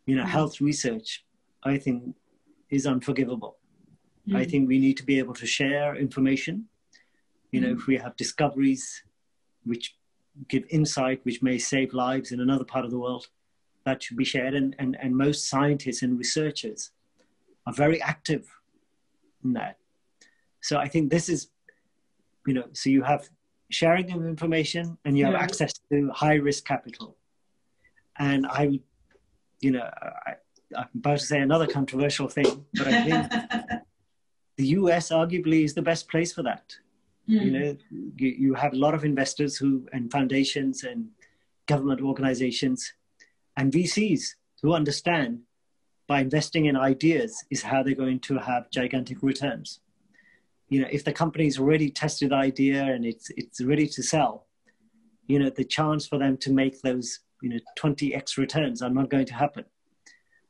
you 0.06 0.16
know, 0.16 0.24
mm. 0.24 0.28
health 0.28 0.60
research, 0.60 1.24
I 1.64 1.78
think 1.78 2.16
is 2.70 2.86
unforgivable. 2.86 3.58
Mm. 4.28 4.38
I 4.38 4.46
think 4.46 4.68
we 4.68 4.80
need 4.80 4.98
to 4.98 5.06
be 5.06 5.20
able 5.20 5.34
to 5.36 5.46
share 5.46 5.96
information. 5.96 6.66
You 7.52 7.62
know, 7.62 7.72
if 7.72 7.88
we 7.88 7.98
have 7.98 8.16
discoveries 8.18 9.04
which 9.64 9.96
give 10.50 10.66
insight, 10.70 11.22
which 11.24 11.42
may 11.42 11.58
save 11.58 11.94
lives 11.94 12.32
in 12.32 12.42
another 12.42 12.66
part 12.66 12.84
of 12.84 12.92
the 12.92 13.00
world, 13.00 13.28
that 13.86 14.04
should 14.04 14.18
be 14.18 14.26
shared. 14.26 14.54
And, 14.54 14.76
and, 14.80 14.98
and 15.02 15.16
most 15.16 15.48
scientists 15.48 16.02
and 16.02 16.18
researchers 16.18 16.92
are 17.66 17.74
very 17.74 18.02
active 18.02 18.46
in 19.44 19.54
that. 19.54 19.78
So 20.62 20.78
I 20.78 20.88
think 20.88 21.10
this 21.10 21.30
is 21.30 21.48
you 22.48 22.54
know, 22.54 22.64
so 22.74 22.90
you 22.90 23.04
have 23.04 23.30
sharing 23.70 24.10
of 24.12 24.26
information 24.26 24.98
and 25.06 25.18
you 25.18 25.26
have 25.26 25.34
yeah. 25.34 25.42
access 25.42 25.74
to 25.92 26.10
high 26.12 26.36
risk 26.36 26.66
capital. 26.66 27.18
And 28.18 28.48
I 28.48 28.68
would, 28.68 28.84
you 29.60 29.72
know, 29.72 29.88
I, 30.26 30.36
I'm 30.76 30.88
about 30.96 31.20
to 31.20 31.26
say 31.26 31.40
another 31.40 31.68
controversial 31.68 32.30
thing, 32.30 32.66
but 32.74 32.88
I 32.88 33.04
think 33.04 33.32
the 34.58 34.68
US 34.68 35.10
arguably 35.10 35.66
is 35.66 35.74
the 35.74 35.82
best 35.82 36.10
place 36.10 36.34
for 36.34 36.44
that. 36.44 36.74
Mm. 37.30 37.46
You 37.46 37.52
know, 37.52 37.78
you, 37.92 38.30
you 38.30 38.54
have 38.54 38.74
a 38.74 38.78
lot 38.78 38.94
of 38.94 39.04
investors 39.04 39.58
who, 39.58 39.86
and 39.92 40.10
foundations 40.10 40.86
and 40.86 41.10
government 41.66 42.02
organizations 42.02 42.94
and 43.58 43.74
VCs 43.74 44.24
who 44.62 44.74
understand 44.74 45.42
by 46.08 46.22
investing 46.22 46.66
in 46.66 46.78
ideas 46.78 47.44
is 47.52 47.62
how 47.62 47.84
they're 47.84 47.94
going 47.94 48.22
to 48.22 48.38
have 48.38 48.72
gigantic 48.72 49.22
returns 49.22 49.82
you 50.70 50.82
know 50.82 50.88
if 50.92 51.04
the 51.04 51.14
company's 51.14 51.60
already 51.60 51.90
tested 51.90 52.34
idea 52.34 52.84
and 52.84 53.06
it's 53.06 53.30
it's 53.38 53.62
ready 53.62 53.88
to 53.88 54.04
sell 54.04 54.48
you 55.28 55.40
know 55.40 55.50
the 55.50 55.64
chance 55.64 56.08
for 56.08 56.18
them 56.18 56.38
to 56.38 56.52
make 56.52 56.82
those 56.82 57.20
you 57.42 57.50
know 57.50 57.60
20x 57.80 58.38
returns 58.38 58.82
are 58.82 58.90
not 58.90 59.10
going 59.10 59.26
to 59.26 59.34
happen. 59.34 59.66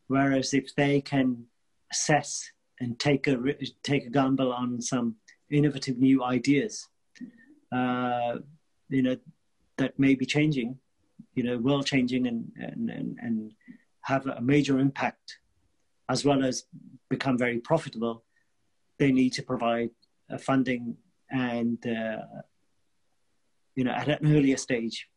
Whereas 0.08 0.54
if 0.54 0.74
they 0.76 1.02
can 1.02 1.46
assess 1.92 2.50
and 2.80 2.98
take 3.00 3.28
a 3.28 3.38
take 3.84 4.06
a 4.06 4.10
gamble 4.10 4.54
on 4.54 4.82
some 4.82 5.16
innovative 5.50 5.98
new 5.98 6.24
ideas 6.24 6.88
uh, 7.72 8.36
you 8.90 9.02
know 9.02 9.18
that 9.78 9.98
may 9.98 10.16
be 10.16 10.26
changing 10.26 10.78
you 11.34 11.44
know 11.44 11.58
world 11.58 11.86
changing 11.86 12.28
and 12.28 12.52
and 12.58 12.90
and, 12.90 13.18
and 13.22 13.52
have 14.02 14.26
a 14.28 14.42
major 14.42 14.80
impact 14.80 15.40
as 16.10 16.24
well 16.24 16.44
as 16.44 16.66
become 17.10 17.38
very 17.38 17.60
profitable 17.60 18.24
they 19.00 19.12
need 19.12 19.32
to 19.32 19.44
provide 19.44 19.90
funding 20.38 20.98
and 21.32 21.78
uh, 21.86 22.18
you 23.76 23.84
know 23.84 23.92
at 23.92 24.08
an 24.08 24.20
earlier 24.36 24.58
stage. 24.58 25.08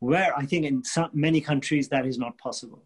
Where 0.00 0.32
i 0.36 0.46
think 0.46 0.64
in 0.64 0.84
some, 0.84 1.10
many 1.12 1.40
countries 1.40 1.88
that 1.88 2.06
is 2.06 2.18
not 2.18 2.38
possible. 2.38 2.84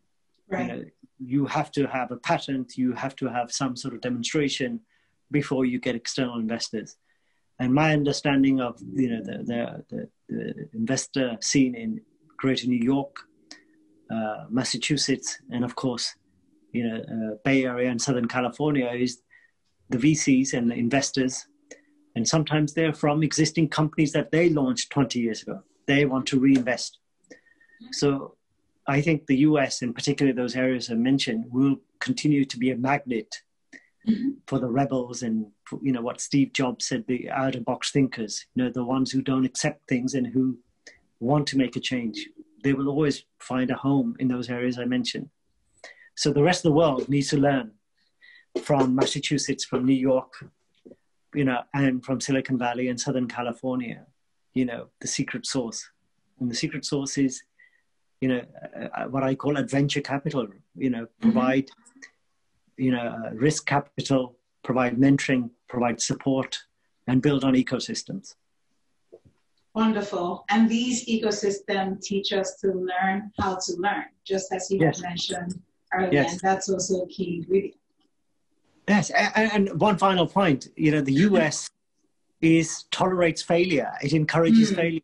Right. 0.48 0.60
you 0.60 0.68
know 0.68 0.84
you 1.18 1.46
have 1.46 1.70
to 1.72 1.86
have 1.86 2.10
a 2.10 2.16
patent 2.16 2.76
you 2.76 2.92
have 2.94 3.14
to 3.16 3.26
have 3.28 3.52
some 3.52 3.76
sort 3.76 3.94
of 3.94 4.00
demonstration 4.00 4.80
before 5.30 5.64
you 5.64 5.78
get 5.78 5.94
external 5.94 6.38
investors. 6.38 6.96
And 7.58 7.72
my 7.72 7.92
understanding 7.92 8.60
of 8.60 8.80
you 8.94 9.08
know 9.10 9.22
the, 9.22 9.36
the, 9.50 9.84
the, 9.90 10.08
the 10.28 10.68
investor 10.74 11.36
scene 11.40 11.74
in 11.74 12.00
greater 12.42 12.66
new 12.66 12.84
york 12.94 13.14
uh, 14.10 14.44
massachusetts 14.50 15.38
and 15.52 15.64
of 15.64 15.76
course 15.76 16.06
you 16.72 16.82
know 16.86 16.98
uh, 17.14 17.36
bay 17.44 17.64
area 17.64 17.88
and 17.88 18.02
southern 18.02 18.26
california 18.26 18.90
is 19.06 19.22
the 19.90 19.98
vcs 19.98 20.52
and 20.52 20.68
the 20.70 20.74
investors 20.74 21.46
and 22.14 22.26
sometimes 22.26 22.74
they're 22.74 22.92
from 22.92 23.22
existing 23.22 23.68
companies 23.68 24.12
that 24.12 24.30
they 24.30 24.48
launched 24.48 24.90
20 24.90 25.18
years 25.18 25.42
ago. 25.42 25.62
They 25.86 26.04
want 26.04 26.26
to 26.26 26.38
reinvest. 26.38 26.98
So 27.92 28.36
I 28.86 29.00
think 29.00 29.26
the 29.26 29.38
US, 29.38 29.82
and 29.82 29.94
particularly 29.94 30.36
those 30.36 30.56
areas 30.56 30.90
I 30.90 30.94
mentioned, 30.94 31.46
will 31.50 31.76
continue 32.00 32.44
to 32.44 32.58
be 32.58 32.70
a 32.70 32.76
magnet 32.76 33.42
mm-hmm. 34.08 34.30
for 34.46 34.58
the 34.58 34.68
rebels 34.68 35.22
and 35.22 35.46
for, 35.64 35.78
you 35.82 35.92
know 35.92 36.02
what 36.02 36.20
Steve 36.20 36.52
Jobs 36.52 36.86
said, 36.86 37.04
the 37.06 37.30
out 37.30 37.54
of 37.54 37.64
box 37.64 37.90
thinkers, 37.90 38.46
you 38.54 38.62
know, 38.62 38.70
the 38.70 38.84
ones 38.84 39.10
who 39.10 39.22
don't 39.22 39.44
accept 39.44 39.88
things 39.88 40.14
and 40.14 40.26
who 40.26 40.58
want 41.20 41.46
to 41.48 41.58
make 41.58 41.76
a 41.76 41.80
change. 41.80 42.28
They 42.62 42.72
will 42.72 42.88
always 42.88 43.24
find 43.38 43.70
a 43.70 43.76
home 43.76 44.16
in 44.18 44.28
those 44.28 44.50
areas 44.50 44.78
I 44.78 44.84
mentioned. 44.84 45.28
So 46.16 46.32
the 46.32 46.42
rest 46.42 46.64
of 46.64 46.70
the 46.70 46.76
world 46.76 47.08
needs 47.08 47.30
to 47.30 47.38
learn 47.38 47.72
from 48.62 48.94
Massachusetts, 48.94 49.64
from 49.64 49.86
New 49.86 49.94
York, 49.94 50.32
you 51.34 51.44
know, 51.44 51.62
and 51.74 52.04
from 52.04 52.20
Silicon 52.20 52.58
Valley 52.58 52.88
and 52.88 53.00
Southern 53.00 53.28
California, 53.28 54.06
you 54.54 54.64
know, 54.64 54.88
the 55.00 55.08
secret 55.08 55.46
source. 55.46 55.88
And 56.40 56.50
the 56.50 56.54
secret 56.54 56.84
source 56.84 57.18
is, 57.18 57.42
you 58.20 58.28
know, 58.28 58.42
uh, 58.94 59.04
what 59.04 59.22
I 59.22 59.34
call 59.34 59.56
adventure 59.56 60.00
capital, 60.00 60.46
you 60.76 60.90
know, 60.90 61.04
mm-hmm. 61.04 61.30
provide, 61.30 61.66
mm-hmm. 61.66 62.82
you 62.82 62.90
know, 62.92 63.30
risk 63.32 63.66
capital, 63.66 64.36
provide 64.62 64.96
mentoring, 64.96 65.50
provide 65.68 66.00
support, 66.00 66.58
and 67.06 67.22
build 67.22 67.44
on 67.44 67.54
ecosystems. 67.54 68.34
Wonderful. 69.74 70.44
And 70.50 70.68
these 70.68 71.06
ecosystems 71.06 72.02
teach 72.02 72.32
us 72.32 72.56
to 72.56 72.68
learn 72.68 73.32
how 73.38 73.56
to 73.56 73.72
learn, 73.78 74.04
just 74.24 74.52
as 74.52 74.70
you 74.70 74.80
yes. 74.80 75.00
mentioned 75.00 75.60
earlier. 75.94 76.12
Yes. 76.12 76.32
And 76.32 76.40
that's 76.40 76.68
also 76.68 77.02
a 77.02 77.08
key 77.08 77.36
ingredient. 77.36 77.76
Yes. 78.88 79.10
And, 79.10 79.52
and 79.52 79.80
one 79.80 79.96
final 79.96 80.26
point, 80.26 80.68
you 80.76 80.90
know, 80.90 81.00
the 81.00 81.12
US 81.12 81.70
is 82.40 82.84
tolerates 82.90 83.42
failure. 83.42 83.92
It 84.02 84.12
encourages 84.12 84.72
mm. 84.72 84.76
failure. 84.76 85.00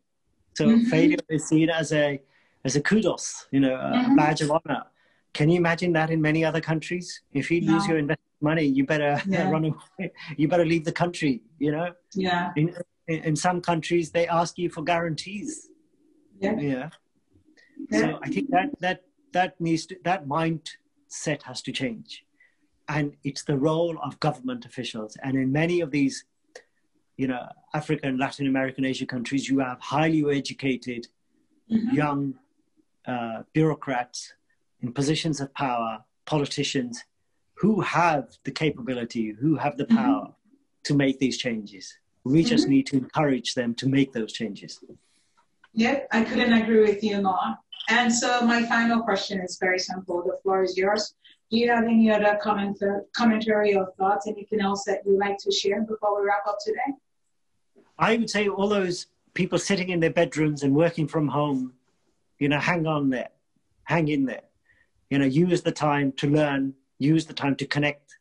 So 0.55 0.67
mm-hmm. 0.67 0.89
failure 0.89 1.17
is 1.29 1.47
seen 1.47 1.69
as 1.69 1.93
a 1.93 2.21
as 2.65 2.75
a 2.75 2.81
kudos, 2.81 3.47
you 3.51 3.61
know, 3.61 3.75
a 3.75 3.93
mm-hmm. 3.93 4.15
badge 4.15 4.41
of 4.41 4.51
honor. 4.51 4.83
Can 5.33 5.49
you 5.49 5.57
imagine 5.57 5.93
that 5.93 6.09
in 6.09 6.21
many 6.21 6.43
other 6.43 6.59
countries? 6.59 7.21
If 7.31 7.49
you 7.49 7.61
lose 7.61 7.87
your 7.87 7.97
investment 7.97 8.41
money, 8.41 8.65
you 8.65 8.85
better 8.85 9.21
yeah. 9.27 9.49
run 9.49 9.65
away. 9.65 10.11
You 10.35 10.49
better 10.49 10.65
leave 10.65 10.83
the 10.83 10.91
country. 10.91 11.41
You 11.59 11.71
know. 11.71 11.93
Yeah. 12.13 12.51
In, 12.57 12.75
in 13.09 13.35
some 13.35 13.59
countries 13.59 14.11
they 14.11 14.27
ask 14.27 14.57
you 14.57 14.69
for 14.69 14.83
guarantees 14.83 15.69
yeah, 16.39 16.55
yeah. 16.59 16.89
yeah. 17.89 17.99
so 17.99 18.19
i 18.23 18.29
think 18.29 18.49
that 18.49 18.69
that 18.79 19.03
that 19.33 19.59
needs 19.59 19.85
to, 19.87 19.95
that 20.03 20.27
mindset 20.27 21.41
has 21.43 21.61
to 21.61 21.71
change 21.71 22.23
and 22.89 23.15
it's 23.23 23.43
the 23.43 23.57
role 23.57 23.97
of 24.03 24.19
government 24.19 24.65
officials 24.65 25.17
and 25.23 25.37
in 25.37 25.51
many 25.51 25.79
of 25.79 25.91
these 25.91 26.25
you 27.17 27.27
know 27.27 27.47
african 27.73 28.17
latin 28.17 28.47
american 28.47 28.83
asian 28.85 29.07
countries 29.07 29.47
you 29.47 29.59
have 29.59 29.79
highly 29.79 30.23
educated 30.37 31.07
mm-hmm. 31.71 31.95
young 31.95 32.33
uh, 33.07 33.43
bureaucrats 33.53 34.33
in 34.81 34.91
positions 34.91 35.39
of 35.39 35.53
power 35.53 36.03
politicians 36.25 37.03
who 37.53 37.81
have 37.81 38.27
the 38.43 38.51
capability 38.51 39.31
who 39.39 39.55
have 39.55 39.77
the 39.77 39.85
mm-hmm. 39.85 39.97
power 39.97 40.21
mm-hmm. 40.23 40.83
to 40.83 40.93
make 40.93 41.19
these 41.19 41.37
changes 41.37 41.97
we 42.23 42.43
just 42.43 42.65
mm-hmm. 42.65 42.73
need 42.73 42.87
to 42.87 42.97
encourage 42.97 43.53
them 43.53 43.73
to 43.75 43.87
make 43.87 44.13
those 44.13 44.33
changes. 44.33 44.79
Yep, 45.73 46.07
I 46.11 46.23
couldn't 46.23 46.53
agree 46.53 46.81
with 46.81 47.03
you 47.03 47.21
more. 47.21 47.57
And 47.89 48.13
so 48.13 48.41
my 48.41 48.63
final 48.65 49.01
question 49.01 49.41
is 49.41 49.57
very 49.59 49.79
simple. 49.79 50.23
The 50.23 50.37
floor 50.43 50.63
is 50.63 50.77
yours. 50.77 51.15
Do 51.49 51.57
you 51.57 51.69
have 51.71 51.83
any 51.85 52.11
other 52.11 52.37
comment, 52.41 52.81
commentary 53.15 53.75
or 53.75 53.91
thoughts, 53.97 54.27
anything 54.27 54.61
else 54.61 54.83
that 54.85 55.01
you'd 55.05 55.17
like 55.17 55.37
to 55.39 55.51
share 55.51 55.81
before 55.81 56.19
we 56.19 56.27
wrap 56.27 56.45
up 56.47 56.57
today? 56.63 56.79
I 57.97 58.17
would 58.17 58.29
say 58.29 58.47
all 58.47 58.67
those 58.67 59.07
people 59.33 59.57
sitting 59.57 59.89
in 59.89 59.99
their 59.99 60.11
bedrooms 60.11 60.63
and 60.63 60.75
working 60.75 61.07
from 61.07 61.27
home, 61.27 61.73
you 62.37 62.49
know, 62.49 62.59
hang 62.59 62.85
on 62.85 63.09
there, 63.09 63.29
hang 63.83 64.07
in 64.09 64.25
there. 64.25 64.43
You 65.09 65.17
know, 65.17 65.25
use 65.25 65.63
the 65.63 65.71
time 65.71 66.11
to 66.13 66.27
learn, 66.29 66.75
use 66.99 67.25
the 67.25 67.33
time 67.33 67.55
to 67.55 67.65
connect, 67.65 68.19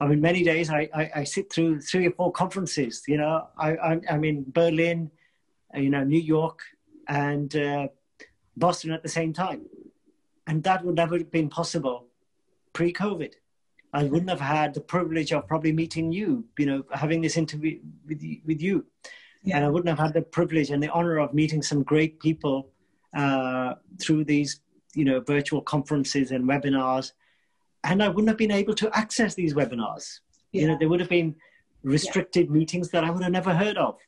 I 0.00 0.06
mean, 0.06 0.20
many 0.20 0.44
days 0.44 0.68
I, 0.68 0.88
I, 0.94 1.10
I, 1.16 1.24
sit 1.24 1.50
through 1.50 1.80
three 1.80 2.06
or 2.06 2.10
four 2.10 2.30
conferences. 2.30 3.02
You 3.08 3.16
know, 3.16 3.48
I, 3.56 3.98
am 4.08 4.24
in 4.24 4.44
Berlin, 4.48 5.10
uh, 5.74 5.80
you 5.80 5.88
know, 5.88 6.04
New 6.04 6.20
York, 6.20 6.60
and 7.08 7.54
uh, 7.56 7.88
Boston 8.56 8.92
at 8.92 9.02
the 9.02 9.08
same 9.08 9.32
time, 9.32 9.62
and 10.46 10.62
that 10.64 10.84
would 10.84 10.96
never 10.96 11.16
have 11.16 11.30
been 11.30 11.48
possible 11.48 12.06
pre-COVID. 12.76 13.32
I 13.92 14.04
wouldn't 14.04 14.28
have 14.28 14.40
had 14.58 14.74
the 14.74 14.84
privilege 14.94 15.32
of 15.32 15.48
probably 15.48 15.72
meeting 15.72 16.12
you, 16.12 16.44
you 16.58 16.66
know, 16.66 16.80
having 16.92 17.20
this 17.22 17.36
interview 17.36 17.80
with 18.08 18.22
you, 18.22 18.36
with 18.44 18.60
you. 18.60 18.84
Yeah. 19.42 19.56
and 19.56 19.64
I 19.64 19.68
wouldn't 19.68 19.88
have 19.94 20.04
had 20.06 20.14
the 20.14 20.22
privilege 20.22 20.70
and 20.70 20.82
the 20.82 20.90
honor 20.90 21.18
of 21.18 21.32
meeting 21.32 21.62
some 21.62 21.82
great 21.92 22.18
people 22.26 22.56
uh, 23.16 23.74
through 24.02 24.24
these, 24.24 24.60
you 24.94 25.04
know, 25.04 25.20
virtual 25.20 25.60
conferences 25.62 26.32
and 26.32 26.42
webinars 26.52 27.12
and 27.86 28.02
I 28.02 28.08
wouldn't 28.08 28.28
have 28.28 28.36
been 28.36 28.50
able 28.50 28.74
to 28.74 28.90
access 28.96 29.34
these 29.34 29.54
webinars. 29.54 30.20
Yeah. 30.52 30.62
You 30.62 30.68
know, 30.68 30.76
there 30.78 30.88
would 30.88 31.00
have 31.00 31.08
been 31.08 31.36
restricted 31.82 32.46
yeah. 32.46 32.52
meetings 32.52 32.90
that 32.90 33.04
I 33.04 33.10
would 33.10 33.22
have 33.22 33.32
never 33.32 33.54
heard 33.54 33.76
of. 33.76 33.98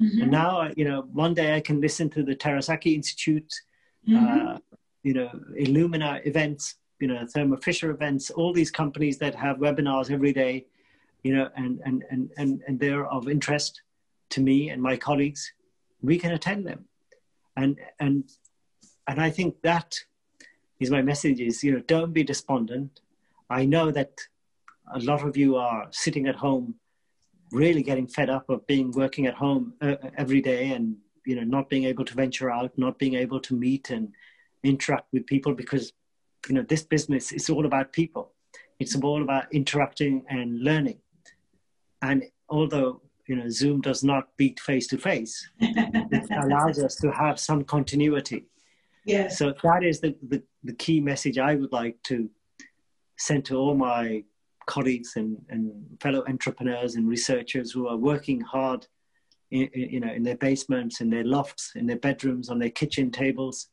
Mm-hmm. 0.00 0.22
And 0.22 0.30
now, 0.30 0.70
you 0.76 0.84
know, 0.84 1.02
one 1.12 1.34
day 1.34 1.54
I 1.54 1.60
can 1.60 1.80
listen 1.80 2.10
to 2.10 2.22
the 2.22 2.34
Terasaki 2.34 2.94
Institute, 2.94 3.52
mm-hmm. 4.08 4.48
uh, 4.48 4.58
you 5.02 5.14
know, 5.14 5.30
Illumina 5.58 6.26
events, 6.26 6.76
you 7.00 7.08
know, 7.08 7.26
Thermo 7.26 7.56
Fisher 7.56 7.90
events, 7.90 8.30
all 8.30 8.52
these 8.52 8.70
companies 8.70 9.18
that 9.18 9.34
have 9.34 9.58
webinars 9.58 10.10
every 10.10 10.32
day, 10.32 10.66
you 11.22 11.34
know, 11.34 11.48
and, 11.56 11.80
and, 11.84 12.04
and, 12.10 12.30
and, 12.36 12.62
and 12.66 12.80
they're 12.80 13.06
of 13.06 13.28
interest 13.28 13.82
to 14.30 14.40
me 14.40 14.70
and 14.70 14.82
my 14.82 14.96
colleagues. 14.96 15.52
We 16.02 16.18
can 16.18 16.32
attend 16.32 16.66
them. 16.66 16.84
And, 17.56 17.78
and, 17.98 18.24
and 19.06 19.20
I 19.20 19.30
think 19.30 19.62
that 19.62 19.98
is 20.80 20.90
my 20.90 21.02
message 21.02 21.40
is, 21.40 21.64
you 21.64 21.72
know, 21.72 21.80
don't 21.80 22.12
be 22.12 22.22
despondent 22.22 23.00
I 23.50 23.64
know 23.64 23.90
that 23.90 24.20
a 24.92 24.98
lot 25.00 25.26
of 25.26 25.36
you 25.36 25.56
are 25.56 25.88
sitting 25.90 26.26
at 26.26 26.36
home, 26.36 26.74
really 27.50 27.82
getting 27.82 28.06
fed 28.06 28.28
up 28.28 28.48
of 28.50 28.66
being 28.66 28.92
working 28.92 29.26
at 29.26 29.34
home 29.34 29.74
uh, 29.80 29.96
every 30.16 30.40
day, 30.40 30.72
and 30.72 30.96
you 31.24 31.36
know 31.36 31.44
not 31.44 31.68
being 31.68 31.84
able 31.84 32.04
to 32.04 32.14
venture 32.14 32.50
out, 32.50 32.76
not 32.76 32.98
being 32.98 33.14
able 33.14 33.40
to 33.40 33.54
meet 33.54 33.90
and 33.90 34.12
interact 34.62 35.06
with 35.12 35.26
people 35.26 35.54
because 35.54 35.92
you 36.48 36.54
know 36.54 36.62
this 36.62 36.82
business 36.82 37.32
is 37.32 37.50
all 37.50 37.66
about 37.66 37.92
people. 37.92 38.32
It's 38.78 38.96
mm-hmm. 38.96 39.04
all 39.04 39.22
about 39.22 39.52
interacting 39.52 40.24
and 40.28 40.62
learning. 40.62 40.98
And 42.02 42.24
although 42.48 43.02
you 43.26 43.36
know 43.36 43.48
Zoom 43.48 43.80
does 43.80 44.04
not 44.04 44.36
beat 44.36 44.60
face 44.60 44.86
to 44.88 44.98
face, 44.98 45.48
it 45.60 46.30
allows 46.42 46.78
us 46.78 46.96
to 46.96 47.10
have 47.10 47.38
some 47.38 47.64
continuity. 47.64 48.46
Yeah. 49.04 49.28
So 49.28 49.54
that 49.62 49.84
is 49.84 50.00
the, 50.00 50.14
the, 50.28 50.42
the 50.64 50.74
key 50.74 51.00
message 51.00 51.38
I 51.38 51.54
would 51.54 51.72
like 51.72 51.96
to 52.04 52.28
send 53.16 53.46
to 53.46 53.56
all 53.56 53.74
my 53.74 54.22
colleagues 54.66 55.14
and, 55.16 55.38
and 55.48 55.72
fellow 55.98 56.22
entrepreneurs 56.28 56.94
and 56.94 57.08
researchers 57.08 57.72
who 57.72 57.88
are 57.88 57.96
working 57.96 58.40
hard 58.40 58.86
in, 59.50 59.70
you 59.72 59.98
know 59.98 60.12
in 60.12 60.22
their 60.22 60.36
basements 60.36 61.00
in 61.00 61.08
their 61.08 61.24
lofts 61.24 61.72
in 61.74 61.86
their 61.86 61.96
bedrooms 61.96 62.50
on 62.50 62.58
their 62.58 62.70
kitchen 62.70 63.10
tables 63.10 63.68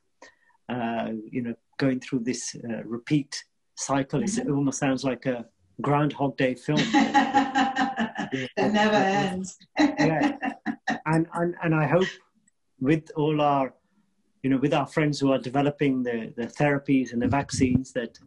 uh, 0.69 1.09
you 1.31 1.41
know 1.41 1.55
going 1.77 1.99
through 1.99 2.19
this 2.19 2.55
uh, 2.69 2.83
repeat 2.83 3.43
cycle. 3.75 4.21
Mm-hmm. 4.21 4.47
it 4.47 4.51
almost 4.51 4.79
sounds 4.79 5.03
like 5.03 5.25
a 5.25 5.45
groundhog 5.81 6.37
day 6.37 6.55
film. 6.55 6.79
That 8.57 8.73
never 8.73 8.95
ends. 8.95 9.57
Yeah. 9.79 10.37
And, 11.05 11.27
and 11.33 11.55
and 11.63 11.75
i 11.75 11.85
hope 11.85 12.07
with 12.79 13.09
all 13.15 13.39
our 13.39 13.73
you 14.43 14.49
know 14.49 14.57
with 14.57 14.73
our 14.73 14.87
friends 14.87 15.19
who 15.19 15.31
are 15.31 15.37
developing 15.37 16.03
the 16.03 16.33
the 16.35 16.47
therapies 16.47 17.13
and 17.13 17.21
the 17.21 17.27
vaccines 17.27 17.93
that 17.93 18.17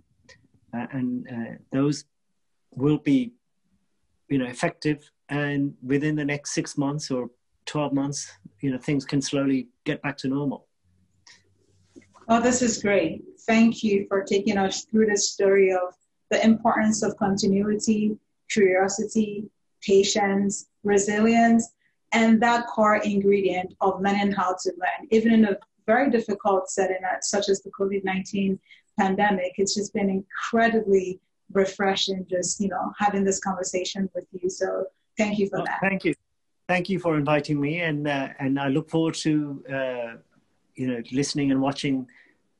uh, 0.74 0.86
and 0.92 1.26
uh, 1.28 1.54
those 1.72 2.04
will 2.70 2.98
be 2.98 3.32
you 4.28 4.38
know 4.38 4.46
effective. 4.46 5.10
And 5.30 5.74
within 5.82 6.16
the 6.16 6.24
next 6.24 6.54
six 6.54 6.78
months 6.78 7.10
or 7.10 7.30
12 7.66 7.92
months 7.92 8.32
you 8.62 8.70
know 8.70 8.78
things 8.78 9.04
can 9.04 9.20
slowly 9.20 9.68
get 9.84 10.00
back 10.00 10.16
to 10.18 10.28
normal 10.28 10.67
well 12.28 12.40
this 12.40 12.62
is 12.62 12.82
great 12.82 13.22
thank 13.46 13.82
you 13.82 14.06
for 14.08 14.22
taking 14.22 14.56
us 14.58 14.84
through 14.84 15.06
the 15.06 15.16
story 15.16 15.72
of 15.72 15.94
the 16.30 16.44
importance 16.44 17.02
of 17.02 17.16
continuity 17.16 18.16
curiosity 18.50 19.44
patience 19.82 20.66
resilience 20.84 21.72
and 22.12 22.40
that 22.40 22.66
core 22.66 22.96
ingredient 22.96 23.74
of 23.80 24.00
learning 24.00 24.32
how 24.32 24.54
to 24.62 24.70
learn 24.78 25.08
even 25.10 25.32
in 25.32 25.44
a 25.44 25.56
very 25.86 26.10
difficult 26.10 26.70
setting 26.70 27.00
such 27.22 27.48
as 27.48 27.62
the 27.62 27.70
covid-19 27.70 28.58
pandemic. 28.98 29.52
It's 29.56 29.74
just 29.74 29.94
been 29.94 30.10
incredibly 30.10 31.20
refreshing 31.52 32.26
just, 32.28 32.60
you 32.60 32.68
know, 32.68 32.92
having 32.98 33.24
this 33.24 33.40
conversation 33.40 34.10
with 34.14 34.26
you. 34.32 34.50
So 34.50 34.86
thank 35.16 35.38
you 35.38 35.48
for 35.48 35.62
that. 35.64 35.78
Thank 35.80 36.04
you. 36.04 36.14
Thank 36.66 36.90
you 36.90 36.98
for 36.98 37.16
inviting 37.16 37.58
me. 37.58 37.80
And, 37.80 38.06
uh, 38.06 38.28
and 38.38 38.60
I 38.60 38.68
look 38.68 38.90
forward 38.90 39.14
to, 39.14 39.64
uh, 39.72 40.16
you 40.78 40.86
know, 40.86 41.02
listening 41.12 41.50
and 41.50 41.60
watching 41.60 42.06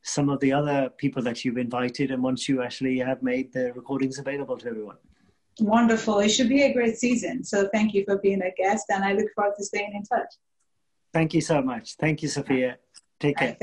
some 0.01 0.29
of 0.29 0.39
the 0.39 0.51
other 0.51 0.89
people 0.97 1.21
that 1.23 1.43
you've 1.43 1.57
invited 1.57 2.11
and 2.11 2.21
once 2.21 2.47
you 2.47 2.61
actually 2.61 2.99
have 2.99 3.21
made 3.21 3.51
the 3.53 3.73
recordings 3.73 4.19
available 4.19 4.57
to 4.57 4.67
everyone. 4.67 4.97
Wonderful. 5.59 6.19
It 6.19 6.29
should 6.29 6.49
be 6.49 6.63
a 6.63 6.73
great 6.73 6.97
season. 6.97 7.43
So 7.43 7.69
thank 7.73 7.93
you 7.93 8.03
for 8.05 8.17
being 8.17 8.41
a 8.41 8.51
guest 8.57 8.85
and 8.89 9.03
I 9.03 9.13
look 9.13 9.27
forward 9.35 9.55
to 9.57 9.63
staying 9.63 9.93
in 9.93 10.03
touch. 10.03 10.31
Thank 11.13 11.33
you 11.33 11.41
so 11.41 11.61
much. 11.61 11.95
Thank 11.95 12.21
you, 12.21 12.29
Sophia. 12.29 12.77
Take 13.19 13.37
care. 13.37 13.57